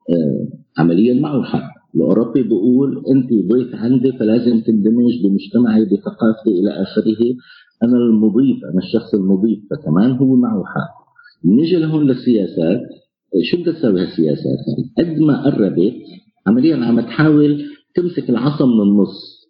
آه 0.09 0.47
عمليا 0.81 1.13
معه 1.21 1.43
حق 1.43 1.71
الأوروبي 1.95 2.43
بيقول 2.43 3.03
أنت 3.15 3.29
ضيف 3.51 3.75
عندي 3.75 4.11
فلازم 4.11 4.61
تندمج 4.61 5.13
بمجتمعي 5.23 5.85
بثقافتي 5.85 6.49
إلى 6.59 6.71
آخره. 6.81 7.35
أنا 7.83 7.97
المضيف 7.97 8.57
أنا 8.73 8.79
الشخص 8.83 9.13
المضيف 9.13 9.59
فكمان 9.71 10.11
هو 10.11 10.35
معه 10.35 10.63
حق. 10.65 11.01
نيجي 11.45 11.75
لهون 11.75 12.07
للسياسات. 12.07 12.81
شو 13.43 13.57
بدها 13.57 13.73
تسوي 13.73 14.01
هالسياسات 14.01 14.59
قد 14.97 15.19
ما 15.19 15.43
قربت 15.43 15.93
عمليا 16.47 16.75
عم 16.75 16.99
تحاول 16.99 17.65
تمسك 17.95 18.29
العصا 18.29 18.65
من 18.65 18.81
النص. 18.81 19.41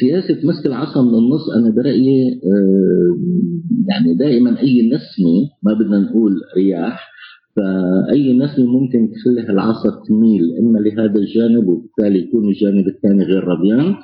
سياسة 0.00 0.46
مسك 0.46 0.66
العصا 0.66 1.02
من 1.02 1.14
النص 1.14 1.50
أنا 1.56 1.70
برأيي 1.70 2.40
آه، 2.44 3.16
يعني 3.88 4.14
دائما 4.14 4.60
أي 4.60 4.88
نسمة 4.88 5.48
ما 5.62 5.74
بدنا 5.74 5.98
نقول 5.98 6.32
رياح 6.56 7.10
فأي 7.56 8.38
نسمة 8.38 8.66
ممكن 8.66 9.10
تخلي 9.10 9.52
العصا 9.52 10.02
تميل 10.08 10.42
إما 10.60 10.78
لهذا 10.78 11.18
الجانب 11.18 11.68
وبالتالي 11.68 12.18
يكون 12.18 12.48
الجانب 12.48 12.88
الثاني 12.88 13.24
غير 13.24 13.44
رضيان 13.44 13.94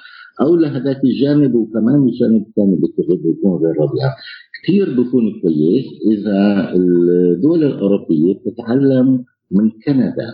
أو 0.40 0.56
لهذاك 0.56 1.04
الجانب 1.04 1.54
وكمان 1.54 2.08
الجانب 2.08 2.46
الثاني 2.48 2.76
بيكون 3.08 3.52
غير 3.62 3.74
ربيع 3.80 4.08
كثير 4.66 4.96
بيكون 4.96 5.40
كويس 5.42 5.86
إذا 6.12 6.72
الدول 6.76 7.64
الأوروبية 7.64 8.34
بتتعلم 8.34 9.24
من 9.50 9.70
كندا. 9.86 10.28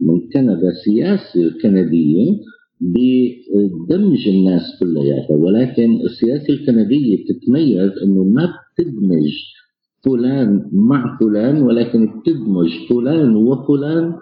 من 0.00 0.20
كندا 0.32 0.68
السياسة 0.68 1.40
الكنديه 1.42 2.40
بدمج 2.80 4.28
الناس 4.28 4.62
كلياتها 4.80 5.36
ولكن 5.36 6.00
السياسة 6.00 6.54
الكندية 6.54 7.16
بتتميز 7.24 7.90
إنه 8.04 8.24
ما 8.24 8.48
بتدمج 8.78 9.32
فلان 10.04 10.70
مع 10.72 11.18
فلان 11.20 11.62
ولكن 11.62 12.06
بتدمج 12.20 12.70
فلان 12.90 13.36
وفلان 13.36 14.12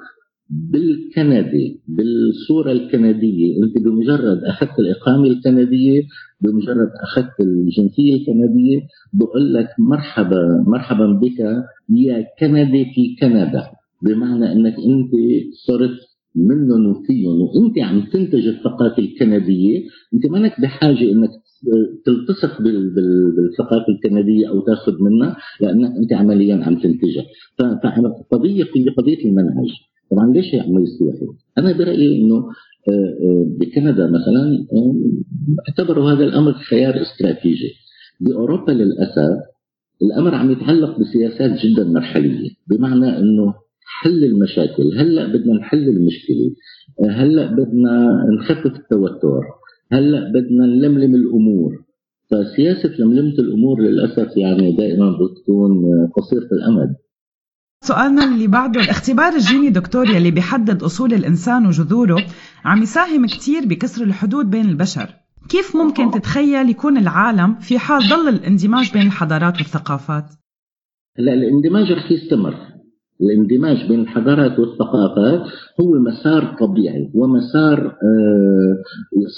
بالكندي 0.54 1.80
بالصورة 1.88 2.72
الكندية. 2.72 3.56
أنت 3.64 3.84
بمجرد 3.84 4.44
أخذت 4.44 4.78
الإقامة 4.78 5.26
الكندية 5.26 6.02
بمجرد 6.40 6.90
أخذت 7.02 7.40
الجنسية 7.40 8.14
الكندية 8.16 8.80
بقول 9.12 9.54
لك 9.54 9.68
مرحبا 9.78 10.64
مرحبا 10.66 11.06
بك. 11.06 11.38
يا 11.96 12.26
كندي 12.40 12.84
في 12.84 13.16
كندا. 13.20 13.62
بمعنى 14.02 14.52
أنك 14.52 14.74
أنت 14.74 15.12
صرت 15.66 15.98
منهم 16.36 16.86
وفيهم. 16.86 17.40
وأنت 17.40 17.78
عم 17.78 18.00
تنتج 18.12 18.46
الثقافة 18.46 18.98
الكندية. 18.98 19.82
أنت 20.14 20.26
مانك 20.26 20.60
بحاجة 20.60 21.12
أنك 21.12 21.30
تلتصق 22.06 22.62
بالثقافة 23.36 23.86
الكندية 23.88 24.48
أو 24.48 24.60
تاخذ 24.60 24.92
منها 25.02 25.36
لانك 25.60 25.96
أنت 25.96 26.12
عمليا 26.12 26.64
عم 26.64 26.74
تنتجها. 26.78 27.24
فقضيه 27.58 28.64
قضية 28.96 29.24
المنهج. 29.24 29.70
طبعا 30.10 30.32
ليش 30.32 30.54
يعمل 30.54 30.82
السياحي؟ 30.82 31.26
أنا 31.58 31.72
برأيي 31.72 32.22
إنه 32.22 32.36
آه، 32.88 32.90
آه، 32.90 33.46
بكندا 33.58 34.06
مثلا 34.06 34.66
آه، 34.72 34.94
اعتبروا 35.68 36.12
هذا 36.12 36.24
الأمر 36.24 36.52
خيار 36.52 37.02
استراتيجي. 37.02 37.72
بأوروبا 38.20 38.72
للأسف 38.72 39.40
الأمر 40.02 40.34
عم 40.34 40.50
يتعلق 40.50 41.00
بسياسات 41.00 41.66
جدا 41.66 41.84
مرحلية 41.84 42.50
بمعنى 42.70 43.18
إنه 43.18 43.54
حل 43.86 44.24
المشاكل 44.24 44.82
هلأ 44.98 45.26
بدنا 45.26 45.54
نحل 45.54 45.88
المشكلة 45.88 46.54
هلأ 47.10 47.46
بدنا 47.52 48.24
نخفف 48.38 48.76
التوتر 48.76 49.42
هلأ 49.92 50.28
بدنا 50.30 50.66
نلملم 50.66 51.14
الأمور. 51.14 51.84
فسياسة 52.30 53.00
لملمة 53.00 53.34
الأمور 53.38 53.80
للأسف 53.80 54.36
يعني 54.36 54.76
دائما 54.76 55.10
بتكون 55.10 55.82
قصيرة 56.16 56.48
الأمد. 56.52 56.94
سؤالنا 57.84 58.24
اللي 58.24 58.46
بعده 58.46 58.80
الاختبار 58.80 59.32
الجيني 59.32 59.70
دكتور 59.70 60.10
يلي 60.10 60.30
بيحدد 60.30 60.82
أصول 60.82 61.14
الإنسان 61.14 61.66
وجذوره 61.66 62.16
عم 62.64 62.82
يساهم 62.82 63.26
كتير 63.26 63.66
بكسر 63.66 64.04
الحدود 64.04 64.50
بين 64.50 64.64
البشر. 64.64 65.08
كيف 65.48 65.76
ممكن 65.76 66.10
تتخيل 66.10 66.70
يكون 66.70 66.96
العالم 66.96 67.54
في 67.54 67.78
حال 67.78 68.02
ضل 68.08 68.28
الاندماج 68.28 68.92
بين 68.92 69.06
الحضارات 69.06 69.56
والثقافات؟ 69.58 70.24
لا 71.18 71.34
الاندماج 71.34 71.92
رح 71.92 72.12
يستمر. 72.12 72.54
الاندماج 73.20 73.88
بين 73.88 74.00
الحضارات 74.00 74.58
والثقافات 74.58 75.40
هو 75.80 75.92
مسار 76.08 76.56
طبيعي 76.60 77.10
ومسار 77.14 77.86
آه، 77.86 78.76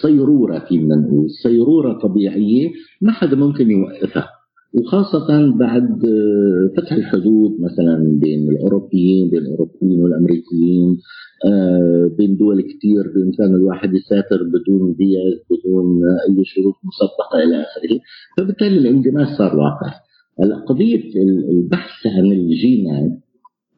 صيرورة 0.03 0.59
فينا 0.69 0.97
نقول 0.97 1.31
صيرورة 1.43 1.99
طبيعية 1.99 2.71
ما 3.03 3.13
حدا 3.13 3.37
ممكن 3.37 3.71
يوقفها. 3.71 4.36
وخاصة 4.77 5.57
بعد 5.59 6.03
فتح 6.77 6.93
الحدود 6.93 7.51
مثلا 7.61 8.19
بين 8.21 8.49
الأوروبيين 8.51 9.31
بين 9.31 9.39
الأوروبيين 9.39 10.01
والأمريكيين 10.03 10.97
آه، 11.47 12.11
بين 12.19 12.37
دول 12.37 12.63
كثير 12.63 13.03
بإمكان 13.15 13.55
الواحد 13.55 13.95
يسافر 13.95 14.43
بدون 14.43 14.95
فيز 14.95 15.39
بدون 15.51 16.01
أي 16.29 16.45
شروط 16.45 16.75
مسبقة 16.85 17.45
إلى 17.45 17.61
آخره 17.63 18.01
فبالتالي 18.39 18.79
الاندماج 18.79 19.27
صار 19.39 19.57
واقع. 19.57 19.93
قضية 20.69 21.03
البحث 21.51 22.07
عن 22.07 22.33
الجينات 22.33 23.11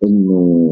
إنه 0.05 0.65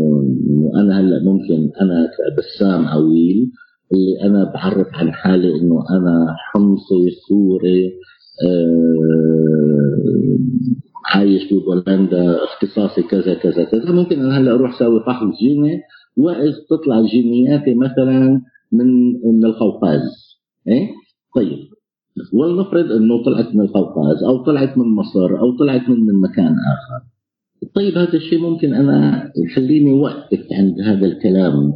أنا 0.74 1.00
هلأ 1.00 1.22
ممكن 1.24 1.70
أنا 1.80 2.08
كبسام 2.16 2.84
عويل 2.84 3.50
اللي 3.92 4.22
أنا 4.22 4.52
بعرف 4.54 4.86
عن 4.94 5.12
حالي 5.12 5.60
إنه 5.60 5.84
أنا 5.90 6.34
حمصي 6.38 7.10
سوري 7.28 7.92
آه، 8.44 9.96
عايش 11.14 11.52
ببولندا 11.52 12.44
اختصاصي 12.44 13.02
كذا 13.02 13.34
كذا 13.34 13.64
كذا. 13.64 13.92
ممكن 13.92 14.20
أنا 14.20 14.38
هلأ 14.38 14.54
أروح 14.54 14.74
أسوي 14.74 15.00
فحص 15.06 15.24
جيني 15.40 15.80
وإذ 16.16 16.52
تطلع 16.70 17.00
جينياتي 17.00 17.74
مثلا 17.74 18.40
من 18.72 19.12
من 19.12 19.44
القوقاز. 19.44 20.36
إيه؟ 20.68 20.88
طيب. 21.36 21.58
ولنفرض 22.32 22.92
إنه 22.92 23.24
طلعت 23.24 23.54
من 23.54 23.60
القوقاز 23.60 24.24
أو 24.24 24.44
طلعت 24.44 24.78
من 24.78 24.94
مصر 24.94 25.38
أو 25.40 25.56
طلعت 25.56 25.88
من 25.88 26.00
من 26.00 26.20
مكان 26.20 26.52
آخر. 26.52 27.06
طيب 27.74 27.98
هذا 27.98 28.14
الشيء 28.14 28.40
ممكن 28.40 28.74
أنا 28.74 29.30
يخليني 29.36 29.90
أوقف 29.90 30.46
عند 30.52 30.80
هذا 30.80 31.06
الكلام 31.06 31.72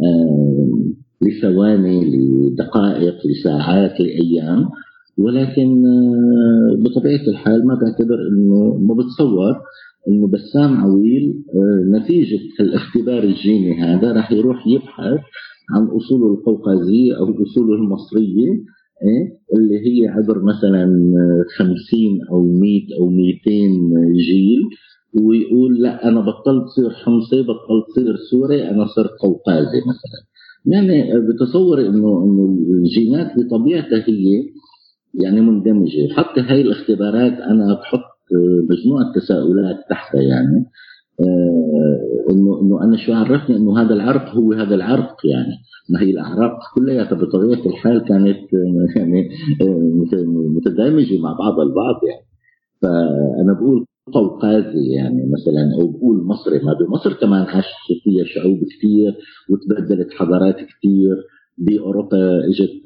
آه 0.00 0.80
لثواني 1.22 2.04
لدقائق 2.04 3.14
لساعات 3.26 4.00
لأيام. 4.00 4.68
ولكن 5.18 5.86
آه، 5.86 6.76
بطبيعة 6.78 7.28
الحال 7.28 7.66
ما 7.66 7.74
بعتبر 7.74 8.18
إنه 8.28 8.78
ما 8.82 8.94
بتصور 8.94 9.54
إنه 10.08 10.28
بسام 10.28 10.76
عويل 10.76 11.34
آه، 11.54 11.98
نتيجة 11.98 12.40
الاختبار 12.60 13.22
الجيني 13.22 13.82
هذا 13.82 14.12
راح 14.12 14.32
يروح 14.32 14.66
يبحث 14.66 15.20
عن 15.70 15.86
أصوله 15.86 16.34
القوقازية 16.34 17.18
أو 17.18 17.42
أصوله 17.42 17.74
المصرية 17.74 18.50
إيه؟ 19.02 19.38
اللي 19.56 19.78
هي 19.78 20.08
عبر 20.08 20.42
مثلا 20.42 20.84
50 21.58 21.76
أو 22.30 22.42
100 22.42 22.80
أو 23.00 23.08
200 23.10 23.40
جيل 24.12 24.60
ويقول 25.14 25.82
لا 25.82 26.08
أنا 26.08 26.20
بطلت 26.20 26.66
صير 26.76 26.90
حمصي 26.90 27.42
بطلت 27.42 27.86
صير 27.94 28.16
سوري 28.30 28.70
أنا 28.70 28.86
صرت 28.86 29.10
قوقازي 29.20 29.80
مثلا 29.80 30.20
يعني 30.66 31.20
بتصور 31.28 31.80
إنه 31.80 32.24
إنه 32.24 32.58
الجينات 32.70 33.32
بطبيعتها 33.38 33.98
هي 33.98 34.42
يعني 35.14 35.40
مندمجة. 35.40 36.08
حتى 36.16 36.40
هاي 36.40 36.60
الاختبارات 36.60 37.32
أنا 37.32 37.74
بحط 37.74 38.10
مجموعة 38.70 39.12
تساؤلات 39.14 39.76
تحتها 39.90 40.22
يعني. 40.22 40.66
آه، 41.20 42.32
انه 42.32 42.60
إنه 42.62 42.84
أنا 42.84 42.96
شو 42.96 43.12
عرفني؟ 43.12 43.56
إنه 43.56 43.78
هذا 43.82 43.94
العرق 43.94 44.28
هو 44.34 44.52
هذا 44.52 44.74
العرق 44.74 45.16
يعني. 45.24 45.54
ما 45.90 46.00
هي 46.00 46.10
الأعراق 46.10 46.58
كلياتها 46.74 47.16
بطبيعة 47.16 47.66
الحال 47.66 48.04
كانت 48.04 48.38
يعني 48.96 49.28
متدامجه 50.56 51.18
مع 51.18 51.32
بعض 51.38 51.60
البعض 51.60 52.00
يعني. 52.08 52.26
فأنا 52.82 53.52
بقول 53.60 53.86
قوقازي 54.12 54.90
يعني 54.96 55.30
مثلا 55.32 55.74
أو 55.80 55.88
بقول 55.88 56.24
مصري. 56.24 56.58
ما 56.58 56.72
بمصر 56.80 57.12
كمان 57.12 57.42
عاشت 57.42 57.68
فيها 58.04 58.24
شعوب 58.24 58.58
كثير 58.58 59.16
وتبدلت 59.50 60.12
حضارات 60.12 60.56
كثير 60.56 61.16
باوروبا 61.60 62.48
إجت 62.48 62.82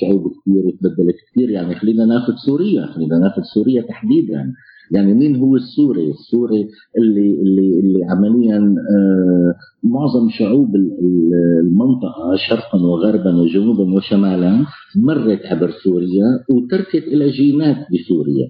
شعوب 0.00 0.32
كثير 0.32 0.66
وتبدلت 0.66 1.16
كثير 1.30 1.50
يعني 1.50 1.74
خلينا 1.74 2.04
ناخذ 2.04 2.32
سوريا 2.46 2.86
خلينا 2.86 3.18
ناخذ 3.18 3.42
سوريا 3.54 3.82
تحديدا 3.82 4.52
يعني 4.90 5.14
مين 5.14 5.36
هو 5.36 5.56
السوري؟ 5.56 6.10
السوري 6.10 6.68
اللي 6.98 7.40
اللي 7.42 7.80
اللي 7.80 8.04
عمليا 8.04 8.56
آه، 8.56 9.54
معظم 9.82 10.28
شعوب 10.30 10.76
المنطقة 10.76 12.36
شرقا 12.48 12.78
وغربا 12.78 13.36
وجنوبا 13.36 13.96
وشمالا 13.96 14.66
مرت 14.96 15.46
عبر 15.46 15.70
سوريا 15.84 16.44
وتركت 16.50 17.04
إلى 17.06 17.30
جينات 17.30 17.76
بسوريا 17.76 18.48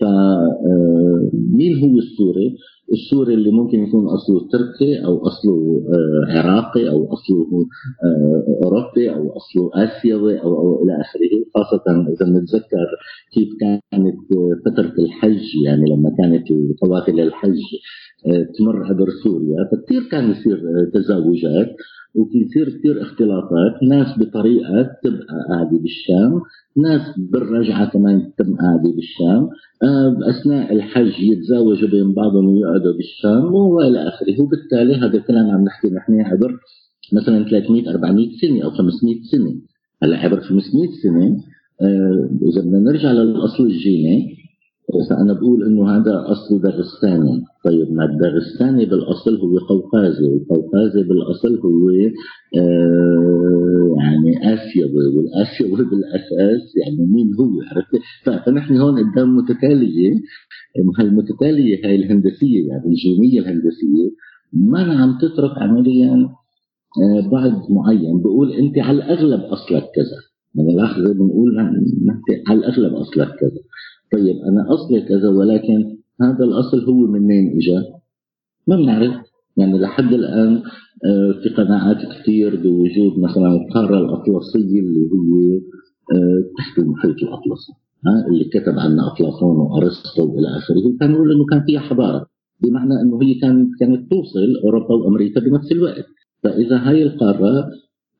فمين 0.00 1.76
آه، 1.76 1.80
هو 1.84 1.98
السوري؟ 1.98 2.56
السوري 2.92 3.34
اللي 3.34 3.50
ممكن 3.50 3.78
يكون 3.84 4.06
أصله 4.06 4.48
تركي 4.52 5.04
أو 5.04 5.26
أصله 5.26 5.82
آه، 5.88 6.38
عراقي 6.38 6.88
أو 6.88 7.12
أصله 7.12 7.66
آه، 8.04 8.64
أوروبي 8.64 9.10
أو 9.10 9.36
أصله 9.36 9.70
آسيوي 9.74 10.42
أو, 10.42 10.54
أو 10.58 10.82
إلى 10.82 10.92
آخره 11.00 11.44
خاصة 11.54 12.08
إذا 12.12 12.26
نتذكر 12.30 12.88
كيف 13.32 13.48
كانت 13.60 14.16
فترة 14.66 14.94
الحج 15.04 15.56
يعني 15.64 15.84
لما 15.90 16.10
كانت 16.18 16.46
قوافل 16.82 17.20
الحج 17.20 17.60
تمر 18.58 18.84
عبر 18.84 19.08
سوريا 19.24 19.56
فكثير 19.72 20.02
كان 20.10 20.30
يصير 20.30 20.62
تزاوجات 20.94 21.76
وفي 22.14 22.38
يصير 22.38 22.78
كثير 22.78 23.02
اختلاطات 23.02 23.82
ناس 23.88 24.18
بطريقة 24.18 24.82
تبقى 25.04 25.36
قاعدة 25.50 25.78
بالشام 25.78 26.40
ناس 26.76 27.18
بالرجعة 27.18 27.90
كمان 27.90 28.32
تبقى 28.38 28.56
قاعدة 28.60 28.92
بالشام 28.96 29.48
آه، 29.82 30.30
أثناء 30.30 30.72
الحج 30.72 31.20
يتزاوجوا 31.20 31.88
بين 31.88 32.14
بعضهم 32.14 32.56
ويقعدوا 32.78 32.96
بالشام 32.96 33.54
والى 33.54 34.08
آخره. 34.08 34.42
وبالتالي 34.42 34.94
هذا 34.94 35.16
الكلام 35.16 35.50
عم 35.50 35.64
نحكي 35.64 35.88
نحن 35.88 36.20
عبر 36.20 36.60
مثلا 37.12 37.44
300 37.50 37.90
400 37.90 38.28
سنة 38.40 38.64
أو 38.64 38.70
500 38.70 39.22
سنة. 39.32 39.54
هلا 40.02 40.16
عبر 40.16 40.40
500 40.40 40.88
سنة 41.02 41.36
آه، 41.82 42.30
إذا 42.42 42.60
بدنا 42.60 42.78
نرجع 42.78 43.12
للأصل 43.12 43.66
الجيني 43.66 44.37
فأنا 45.10 45.32
بقول 45.32 45.64
إنه 45.64 45.90
هذا 45.96 46.24
أصل 46.32 46.60
داغستاني 46.62 47.44
طيب 47.64 47.92
ما 47.92 48.04
الداغستاني 48.04 48.84
بالأصل 48.86 49.36
هو 49.36 49.58
قوقازي 49.58 50.24
والقوقازي 50.24 51.02
بالأصل 51.08 51.58
هو 51.64 51.90
آه 52.58 53.94
يعني 53.98 54.54
آسيوي 54.54 55.06
والآسيوي 55.16 55.84
بالأساس 55.90 56.76
يعني 56.76 57.06
مين 57.12 57.34
هو 57.34 57.50
عرفت؟ 57.70 58.00
فنحن 58.46 58.76
هون 58.76 58.94
قدام 58.98 59.36
متتالية 59.36 60.12
المتتالية 61.00 61.86
هاي 61.86 61.94
الهندسية 61.94 62.68
يعني 62.68 62.86
الجينية 62.86 63.40
الهندسية 63.40 64.10
ما 64.52 65.02
عم 65.02 65.18
تترك 65.18 65.58
عمليا 65.58 66.28
آه 67.02 67.28
بعد 67.32 67.52
معين. 67.70 68.22
بقول 68.22 68.52
أنت 68.52 68.78
على 68.78 68.96
الأغلب 68.96 69.40
أصلك 69.40 69.82
كذا. 69.94 70.18
يعني 70.54 70.76
لاحظ 70.76 71.02
بنقول 71.02 71.58
على 72.48 72.58
الأغلب 72.58 72.94
أصلك 72.94 73.28
كذا. 73.28 73.60
طيب 74.12 74.36
أنا 74.48 74.74
أصلي 74.74 75.00
كذا 75.00 75.28
ولكن 75.28 75.98
هذا 76.22 76.44
الأصل 76.44 76.84
هو 76.84 77.06
منين 77.06 77.56
إجا؟ 77.56 77.84
ما 78.66 78.76
بنعرف. 78.76 79.14
يعني 79.56 79.78
لحد 79.78 80.12
الآن 80.12 80.62
آه، 81.04 81.32
في 81.42 81.48
قناعات 81.48 81.96
كثير 81.96 82.56
بوجود 82.56 83.18
مثلا 83.18 83.48
القارة 83.56 83.98
الأطلسية 83.98 84.80
اللي 84.80 85.00
هي 85.00 85.60
آه، 86.14 86.44
تحت 86.58 86.78
المحيط 86.78 87.16
الأطلسي 87.22 87.72
ها 88.06 88.26
اللي 88.28 88.44
كتب 88.44 88.78
عنها 88.78 89.12
أفلاطون 89.12 89.56
وأرسطو 89.56 90.22
وإلى 90.22 90.48
آخره. 90.48 90.96
كان 91.00 91.10
يقول 91.10 91.32
إنه 91.32 91.44
كان 91.50 91.62
فيها 91.66 91.80
حضارة 91.80 92.26
بمعنى 92.62 93.00
إنه 93.00 93.22
هي 93.22 93.34
كانت 93.34 93.68
كانت 93.80 94.10
توصل 94.10 94.40
أوروبا 94.64 94.94
وأمريكا 94.94 95.40
بنفس 95.40 95.72
الوقت. 95.72 96.06
فإذا 96.42 96.76
هاي 96.76 97.02
القارة 97.02 97.70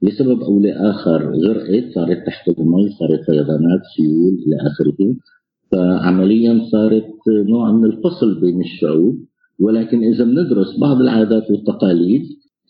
لسبب 0.02 0.40
أو 0.40 0.58
لآخر 0.60 1.32
غرقت 1.34 1.94
صارت 1.94 2.26
تحت 2.26 2.48
المي 2.48 2.88
صارت 2.98 3.20
فيضانات 3.26 3.80
سيول 3.96 4.34
إلى 4.46 4.56
آخره. 4.70 5.14
فعمليا 5.72 6.60
صارت 6.72 7.14
نوع 7.48 7.72
من 7.72 7.84
الفصل 7.84 8.40
بين 8.40 8.60
الشعوب 8.60 9.18
ولكن 9.60 10.04
إذا 10.04 10.24
بندرس 10.24 10.78
بعض 10.80 11.00
العادات 11.00 11.50
والتقاليد 11.50 12.22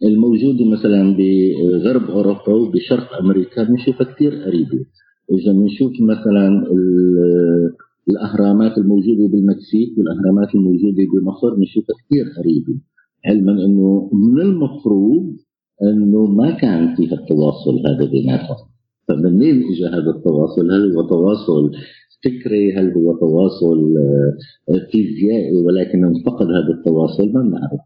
الموجودة 0.05 0.65
مثلا 0.65 1.17
بغرب 1.17 2.11
أوروبا 2.11 2.53
وبشرق 2.55 3.17
أمريكا 3.21 3.63
بنشوفها 3.63 4.13
كثير 4.13 4.35
قريبة 4.35 4.85
إذا 5.33 5.53
بنشوف 5.53 5.93
مثلا 6.01 6.65
الأهرامات 8.11 8.79
الموجودة 8.79 9.29
بالمكسيك 9.29 9.99
والأهرامات 9.99 10.55
الموجودة 10.55 11.03
بمصر 11.13 11.55
بنشوفها 11.55 11.97
كثير 12.07 12.25
قريبة 12.39 12.81
علما 13.27 13.53
إنه 13.65 14.11
من 14.13 14.41
المفروض 14.41 15.37
إنه 15.83 16.27
ما 16.27 16.51
كان 16.51 16.97
فيها 16.97 17.15
التواصل 17.15 17.79
هذا 17.87 18.11
بيناتهم 18.11 18.69
فمنين 19.09 19.63
اجى 19.71 19.87
هذا 19.87 20.11
التواصل؟ 20.11 20.71
هل 20.71 20.97
هو 20.97 21.03
تواصل 21.09 21.71
فكري 22.25 22.77
هل 22.77 22.93
هو 22.93 23.19
تواصل 23.19 23.95
آه، 24.69 24.91
فيزيائي 24.93 25.57
ولكن 25.67 26.05
انفقد 26.05 26.47
هذا 26.47 26.79
التواصل 26.79 27.33
ما 27.33 27.43
بنعرف 27.43 27.81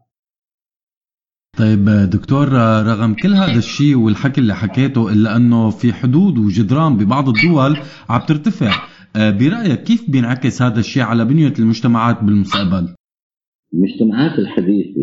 طيب 1.59 2.09
دكتور 2.09 2.47
رغم 2.87 3.13
كل 3.13 3.33
هذا 3.33 3.57
الشيء 3.57 3.95
والحكي 3.95 4.41
اللي 4.41 4.53
حكيته 4.53 5.13
إلا 5.13 5.35
أنه 5.35 5.69
في 5.69 5.93
حدود 5.93 6.37
وجدران 6.37 6.97
ببعض 6.97 7.29
الدول 7.29 7.77
عم 8.09 8.21
ترتفع 8.27 8.71
آه، 9.15 9.31
برأيك 9.31 9.83
كيف 9.83 10.11
بينعكس 10.11 10.61
هذا 10.61 10.79
الشيء 10.79 11.03
على 11.03 11.25
بنية 11.25 11.53
المجتمعات 11.59 12.23
بالمستقبل؟ 12.23 12.95
المجتمعات 13.73 14.39
الحديثة 14.39 15.01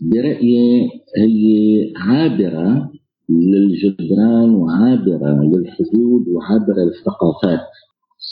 برأيي 0.00 0.90
هي 1.18 1.92
عابرة 1.96 2.92
للجدران 3.28 4.50
وعابرة 4.50 5.42
للحدود 5.42 6.28
وعابرة 6.28 6.80
للثقافات 6.84 7.66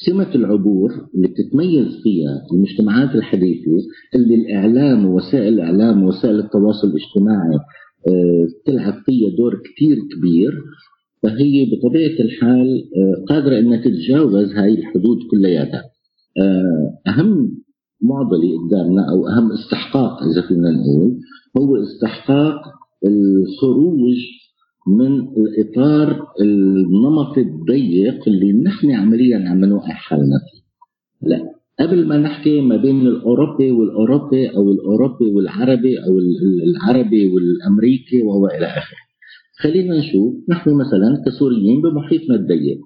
سمة 0.06 0.34
العبور 0.34 0.90
اللي 1.14 1.28
بتتميز 1.28 1.86
فيها 2.02 2.46
المجتمعات 2.52 3.14
الحديثة 3.14 3.70
اللي 4.14 4.34
الإعلام 4.34 5.06
ووسائل 5.06 5.54
الإعلام 5.54 6.02
ووسائل 6.02 6.38
التواصل 6.38 6.88
الاجتماعي 6.88 7.54
آه، 8.08 8.46
تلعب 8.66 8.94
فيها 9.04 9.30
دور 9.38 9.54
كتير 9.54 9.96
كبير. 9.96 10.52
فهي 11.22 11.66
بطبيعة 11.70 12.20
الحال 12.20 12.68
آه، 12.96 13.24
قادرة 13.28 13.58
أنها 13.58 13.82
تتجاوز 13.84 14.52
هاي 14.52 14.74
الحدود 14.74 15.18
كلياتها. 15.30 15.82
آه، 16.40 17.10
أهم 17.10 17.58
معضلة 18.02 18.58
قدامنا 18.66 19.10
أو 19.10 19.28
أهم 19.28 19.52
استحقاق 19.52 20.22
إذا 20.22 20.48
فينا 20.48 20.70
نقول 20.70 21.18
هو 21.58 21.76
استحقاق 21.76 22.60
الخروج 23.06 24.16
من 24.88 25.28
الإطار 25.36 26.26
النمطي 26.40 27.40
الضيق 27.40 28.28
اللي 28.28 28.52
نحن 28.52 28.90
عمليا 28.90 29.48
عم 29.48 29.64
نوقع 29.64 29.92
حالنا 29.92 30.38
فيه. 30.50 30.62
لا 31.28 31.40
قبل 31.80 32.06
ما 32.08 32.16
نحكي 32.18 32.60
ما 32.60 32.76
بين 32.76 33.00
الأوروبي 33.06 33.70
والأوروبي 33.70 34.48
أو 34.56 34.70
الأوروبي 34.72 35.24
والعربي 35.34 35.98
أو 35.98 36.18
العربي 36.68 37.30
والأمريكي 37.34 38.22
والى 38.22 38.66
آخره. 38.66 38.98
خلينا 39.60 39.98
نشوف 39.98 40.34
نحن 40.48 40.70
مثلا 40.74 41.22
كسوريين 41.26 41.82
بمحيطنا 41.82 42.34
الضيق. 42.36 42.78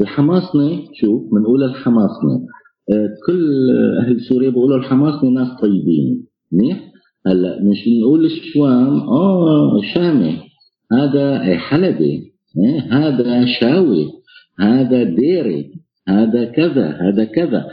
الحماصنه 0.00 0.70
شوف 1.00 1.22
بنقول 1.34 1.62
الحماصنه 1.62 2.46
آه، 2.92 3.08
كل 3.26 3.70
أهل 4.00 4.20
سوريا 4.20 4.50
بيقولوا 4.50 4.76
الحماصنه 4.76 5.30
ناس 5.30 5.48
طيبين 5.60 6.26
منيح؟ 6.52 6.92
هلأ 7.26 7.62
مش 7.62 7.88
نقول 8.02 8.24
الشوام 8.24 8.96
آه 8.96 9.80
شامي 9.94 10.38
هذا 10.92 11.56
حلبي؟ 11.58 12.32
هذا 12.90 13.44
شاوي 13.60 14.06
هذا 14.60 15.02
ديري 15.02 15.72
هذا 16.08 16.44
كذا 16.44 16.86
هذا 16.88 17.24
كذا. 17.24 17.66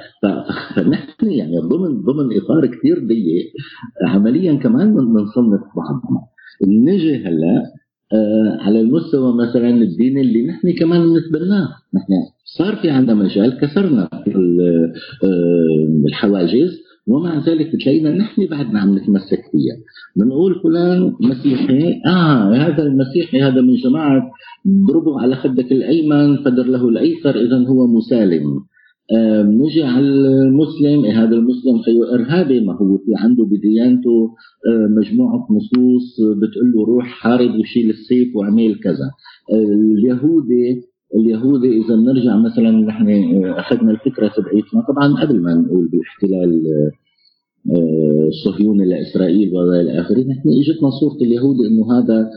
فنحن 0.75 1.31
يعني 1.31 1.57
ضمن 1.57 2.01
ضمن 2.01 2.37
إطار 2.37 2.65
كثير 2.65 2.99
ضيق 3.07 3.53
عمليا 4.03 4.53
كمان 4.53 4.93
بنصنف 4.93 5.61
بعضنا. 5.75 6.21
نجي 6.67 7.15
هلا 7.25 7.63
آه 8.13 8.57
على 8.61 8.81
المستوى 8.81 9.33
مثلا 9.33 9.69
الديني 9.69 10.21
اللي 10.21 10.47
نحن 10.47 10.73
كمان 10.79 11.01
بنتبناه 11.01 11.67
نحن 11.93 12.11
صار 12.45 12.75
في 12.75 12.89
عندنا 12.89 13.15
مجال 13.15 13.59
كسرنا 13.59 14.09
آه 14.13 14.93
الحواجز. 16.07 16.88
ومع 17.09 17.45
ذلك 17.47 17.75
بتلاقينا 17.75 18.11
نحن 18.11 18.45
بعدنا 18.45 18.79
عم 18.79 18.97
نتمسك 18.97 19.41
فيها. 19.51 19.75
بنقول 20.15 20.55
فلان 20.63 21.13
مسيحي 21.21 22.01
آه 22.07 22.53
هذا 22.55 22.83
المسيحي 22.83 23.41
هذا 23.41 23.61
من 23.61 23.75
جماعة 23.75 24.31
ضربوا 24.87 25.21
على 25.21 25.35
خدك 25.35 25.71
الأيمن 25.71 26.37
فدر 26.43 26.63
له 26.63 26.89
الأيسر 26.89 27.35
اذا 27.35 27.67
هو 27.67 27.87
مسالم. 27.87 28.43
آه 29.17 29.43
نجي 29.43 29.83
على 29.83 30.05
المسلم 30.07 31.03
إيه 31.05 31.23
هذا 31.23 31.35
المسلم 31.35 31.81
خيو 31.85 32.03
إرهابي 32.03 32.59
ما 32.59 32.73
هو 32.73 32.97
في 32.97 33.11
عنده 33.17 33.43
بديانته 33.43 34.29
آه 34.69 34.87
مجموعة 34.99 35.47
نصوص 35.51 36.07
بتقول 36.41 36.71
له 36.75 36.85
روح 36.85 37.05
حارب 37.05 37.49
وشيل 37.59 37.89
السيف 37.89 38.35
واعمل 38.35 38.75
كذا. 38.83 39.09
آه 39.53 39.73
اليهودي 39.97 40.81
اليهودي 41.15 41.67
إذا 41.67 41.95
نرجع 41.95 42.37
مثلا 42.37 42.71
نحن 42.71 43.07
أخذنا 43.45 43.91
الفكرة 43.91 44.27
تبعيتنا. 44.27 44.81
طبعا 44.89 45.21
قبل 45.21 45.41
ما 45.41 45.53
نقول 45.53 45.87
بالاحتلال 45.87 46.63
الصهيوني 48.27 48.85
لاسرائيل 48.85 49.53
وإلى 49.53 50.01
آخره، 50.01 50.19
نحن 50.19 50.49
إجتنا 50.59 50.89
صورة 50.89 51.17
اليهودي 51.21 51.67
إنه 51.67 51.99
هذا 51.99 52.29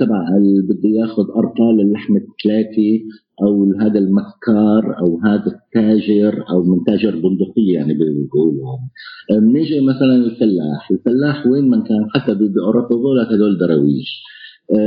تبع 0.00 0.24
بده 0.68 0.88
ياخذ 0.88 1.24
ارطال 1.36 1.80
اللحم 1.80 2.16
الثلاثه 2.16 3.00
أو 3.42 3.72
هذا 3.80 3.98
المكار 3.98 4.98
أو 5.00 5.20
هذا 5.24 5.46
التاجر 5.46 6.44
أو 6.50 6.62
من 6.62 6.84
تاجر 6.86 7.10
بندقية 7.10 7.74
يعني 7.74 7.94
بيقولوا 7.94 8.78
بنيجي 9.30 9.80
مثلا 9.80 10.14
الفلاح، 10.14 10.90
الفلاح 10.90 11.46
وين 11.46 11.70
من 11.70 11.82
كان؟ 11.82 12.06
حتى 12.14 12.34
باوروبا 12.34 13.34
هدول 13.34 13.58
دراويش 13.58 14.22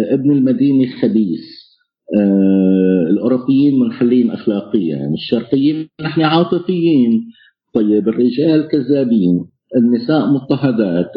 ابن 0.10 0.32
المدينة 0.32 0.88
خبيث. 1.02 1.65
آه 2.14 3.10
الأوروبيين 3.10 3.80
منحلين 3.80 4.32
اخلاقيا 4.32 4.96
يعني 4.96 5.14
الشرقيين 5.14 5.88
نحن 6.02 6.22
عاطفيين. 6.22 7.26
طيب 7.74 8.08
الرجال 8.08 8.68
كذابين 8.68 9.46
النساء 9.76 10.34
مضطهدات. 10.34 11.12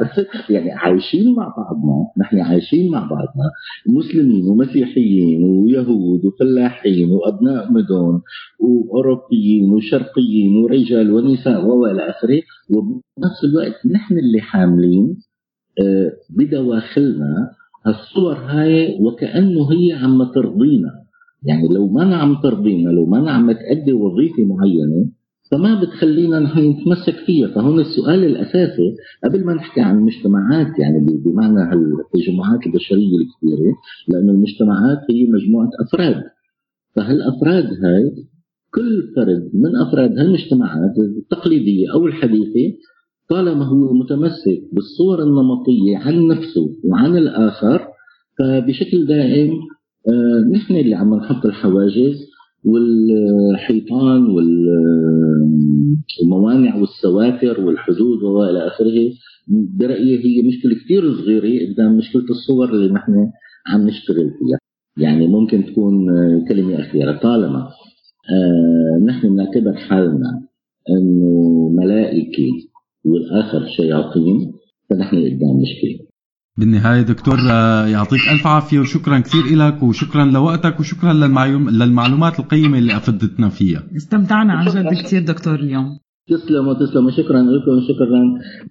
يعني 0.50 0.70
عايشين 0.72 1.34
مع 1.34 1.54
بعضنا 1.56 2.06
نحن 2.18 2.40
عايشين 2.40 2.90
مع 2.90 3.00
بعضنا. 3.00 3.50
مسلمين 3.86 4.44
ومسيحيين 4.44 5.44
ويهود 5.44 6.24
وفلاحين 6.24 7.10
وأبناء 7.10 7.72
مدن 7.72 8.20
وأوروبيين 8.60 9.70
وشرقيين 9.70 10.56
ورجال 10.56 11.12
ونساء 11.12 11.66
وإلى 11.66 12.10
آخره. 12.10 12.42
وبنفس 12.70 13.44
الوقت 13.44 13.86
نحن 13.86 14.18
اللي 14.18 14.40
حاملين 14.40 15.16
آه 15.80 16.12
بدواخلنا 16.30 17.57
الصور 17.86 18.34
هاي 18.34 18.98
وكأنه 19.00 19.72
هي 19.72 19.92
عم 19.92 20.24
ترضينا. 20.24 20.90
يعني 21.42 21.68
لو 21.68 21.88
ما 21.88 22.16
عم 22.16 22.40
ترضينا 22.42 22.90
لو 22.90 23.06
ما 23.06 23.30
عم 23.30 23.52
تأدي 23.52 23.92
وظيفة 23.92 24.44
معينة 24.44 25.06
فما 25.50 25.80
بتخلينا 25.80 26.40
نحن 26.40 26.58
نتمسك 26.58 27.14
فيها. 27.26 27.48
فهون 27.48 27.80
السؤال 27.80 28.24
الأساسي 28.24 28.94
قبل 29.24 29.44
ما 29.44 29.54
نحكي 29.54 29.80
عن 29.80 29.98
المجتمعات 29.98 30.78
يعني 30.78 31.06
بمعنى 31.24 31.72
التجمعات 31.74 32.66
البشرية 32.66 33.16
الكبيرة 33.16 33.72
لأن 34.08 34.28
المجتمعات 34.28 34.98
هي 35.10 35.26
مجموعة 35.26 35.70
أفراد. 35.80 36.22
فهالأفراد 36.96 37.64
هاي 37.64 38.12
كل 38.74 39.12
فرد 39.16 39.50
من 39.54 39.76
أفراد 39.76 40.18
هالمجتمعات 40.18 40.94
التقليدية 40.98 41.92
أو 41.92 42.06
الحديثة 42.06 42.76
طالما 43.30 43.64
هو 43.64 43.92
متمسك 43.94 44.62
بالصور 44.72 45.22
النمطية 45.22 45.96
عن 45.96 46.26
نفسه 46.28 46.76
وعن 46.84 47.16
الآخر 47.16 47.86
فبشكل 48.38 49.06
دائم 49.06 49.50
آه 50.08 50.40
نحن 50.52 50.76
اللي 50.76 50.94
عم 50.94 51.14
نحط 51.14 51.46
الحواجز 51.46 52.28
والحيطان 52.64 54.22
والموانع 56.20 56.76
والسواتر 56.76 57.60
والحدود 57.60 58.22
وإلى 58.22 58.66
آخره. 58.66 59.10
برأيي 59.78 60.18
هي 60.24 60.48
مشكلة 60.48 60.74
كثير 60.74 61.14
صغيرة 61.14 61.72
قدام 61.72 61.96
مشكلة 61.96 62.24
الصور 62.30 62.68
اللي 62.74 62.92
نحن 62.92 63.12
عم 63.66 63.86
نشتغل 63.88 64.30
فيها. 64.38 64.58
يعني 64.96 65.26
ممكن 65.26 65.64
تكون 65.66 66.06
كلمة 66.48 66.80
أخيرة. 66.80 67.12
طالما 67.22 67.68
آه 68.32 68.98
نحن 69.04 69.28
بنعتبر 69.28 69.72
حالنا 69.74 70.42
إنه 70.90 71.68
ملائكة 71.76 72.46
والآخر 73.04 73.66
شياطين 73.76 74.52
فنحن 74.90 75.16
قدام 75.16 75.56
مشكلة. 75.62 76.08
بالنهاية 76.58 77.02
دكتور 77.02 77.38
يعطيك 77.92 78.20
ألف 78.32 78.46
عافية 78.46 78.78
وشكرا 78.78 79.18
كثير 79.18 79.58
لك 79.58 79.82
وشكرا 79.82 80.24
لوقتك 80.24 80.80
وشكرا 80.80 81.12
للمعلومات 81.70 82.40
القيمة 82.40 82.78
اللي 82.78 82.96
أفدتنا 82.96 83.48
فيها. 83.48 83.82
استمتعنا 83.96 84.52
عن 84.52 84.66
جد 84.66 84.94
كثير 85.04 85.22
دكتور 85.22 85.54
اليوم. 85.54 85.98
تسلموا 86.28 86.74
تسلموا 86.74 87.10
شكرا 87.10 87.42
لكم 87.42 87.80
شكرا 87.88 88.20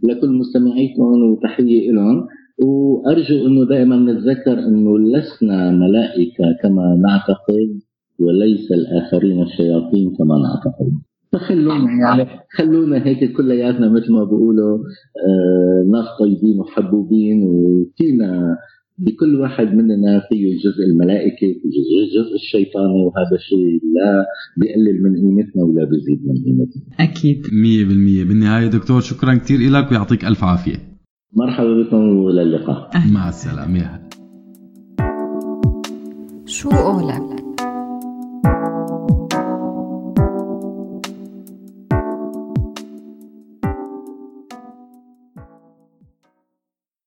لكل 0.04 0.30
مستمعيكم 0.40 1.02
وتحية 1.32 1.92
لهم 1.92 2.28
وأرجو 2.60 3.48
أنه 3.48 3.66
دائما 3.70 3.96
نتذكر 3.96 4.60
أنه 4.60 5.00
لسنا 5.00 5.72
ملائكة 5.72 6.46
كما 6.63 7.02
نعتقد 7.06 7.80
وليس 8.20 8.72
الآخرين 8.72 9.42
الشياطين 9.42 10.13
كما 10.18 10.36
نعتقد. 10.46 10.92
فخلونا 11.34 11.92
يعني 11.92 12.30
خلونا 12.58 13.06
هيك 13.06 13.32
كلياتنا 13.38 13.90
مثل 13.90 14.12
ما 14.12 14.24
بيقولوا 14.24 14.78
آه 14.78 15.90
ناس 15.92 16.06
طيبين 16.20 16.60
وحبوبين 16.60 17.44
وفينا 17.44 18.58
بكل 18.98 19.36
واحد 19.42 19.68
مننا 19.68 20.22
فيه 20.30 20.58
جزء 20.58 20.84
الملائكة 20.90 21.48
فيه 21.62 22.20
جزء 22.20 22.36
الشيطاني 22.36 23.06
وهذا 23.06 23.36
الشيء 23.36 23.82
لا 23.96 24.26
بيقلل 24.58 25.04
من 25.04 25.16
قيمتنا 25.16 25.63
ولا 25.63 25.86
بيزيد 25.86 26.20
من 26.28 26.36
قيمتنا. 26.46 26.84
أكيد. 27.00 27.46
100% 27.46 28.28
بالنهاية 28.28 28.68
دكتور 28.68 29.02
شكرا 29.02 29.36
كثير 29.36 29.60
لك 29.60 29.92
ويعطيك 29.92 30.26
ألف 30.26 30.44
عافية. 30.44 30.78
مرحبا 31.34 31.84
بكم 31.84 32.18
وللقاء 32.18 32.90
مع 33.13 33.30
السلامة. 33.30 34.08
شو 36.46 36.70
قولك 36.70 37.47